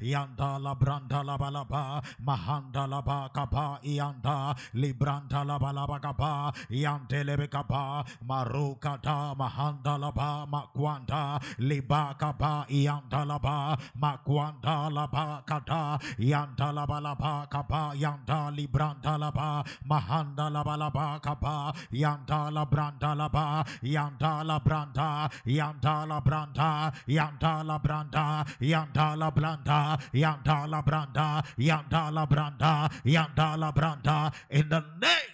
[0.00, 5.98] yanda la branda la ba mahanda la ba kapa yanda libranda la ba la ba
[6.00, 13.76] kapa yandele be kapa maruka da mahanda la ba makwanda liba kapa yanda la ba
[14.00, 20.50] makwanda la ba kada yanda la ba la ba kapa yanda libranda la ba mahanda
[20.50, 26.18] la ba la ba kapa yanda la branda la ba yanda la branda yanda la
[26.20, 29.32] branda yanda la branda yanda la
[30.12, 35.32] yanda la branda yanda la branda yanda la branda in the name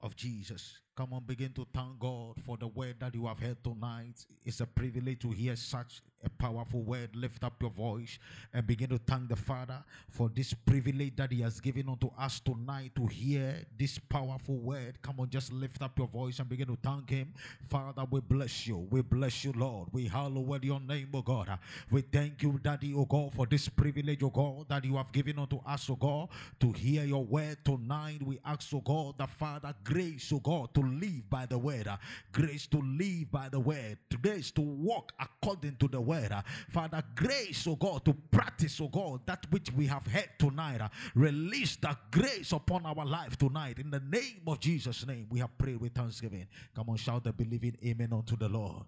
[0.00, 0.78] of Jesus.
[0.94, 4.26] Come on, begin to thank God for the word that you have heard tonight.
[4.44, 7.10] It's a privilege to hear such a powerful word.
[7.14, 8.18] Lift up your voice
[8.52, 12.40] and begin to thank the Father for this privilege that He has given unto us
[12.40, 15.00] tonight to hear this powerful word.
[15.02, 17.32] Come on, just lift up your voice and begin to thank Him.
[17.68, 18.86] Father, we bless you.
[18.90, 19.88] We bless you, Lord.
[19.92, 21.58] We hallow your name, O God.
[21.90, 25.38] We thank you, Daddy, O God, for this privilege, O God, that you have given
[25.38, 26.28] unto us, O God,
[26.60, 28.22] to hear your word tonight.
[28.22, 31.88] We ask, O God, the Father, grace, O God, to live by the word,
[32.30, 36.11] grace to live by the word, grace to walk according to the word.
[36.12, 40.80] Uh, Father, grace, oh God, to practice, oh God, that which we have heard tonight.
[41.14, 43.78] Release that grace upon our life tonight.
[43.78, 46.46] In the name of Jesus' name, we have prayed with thanksgiving.
[46.74, 48.84] Come on, shout the believing amen unto the Lord.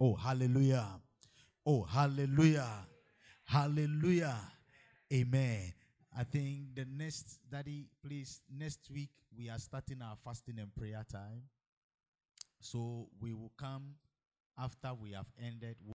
[0.00, 0.86] Oh, hallelujah.
[1.64, 2.86] Oh, hallelujah.
[3.44, 4.36] Hallelujah.
[5.12, 5.72] Amen.
[6.16, 11.04] I think the next, Daddy, please, next week we are starting our fasting and prayer
[11.10, 11.42] time.
[12.60, 13.94] So we will come
[14.58, 15.76] after we have ended.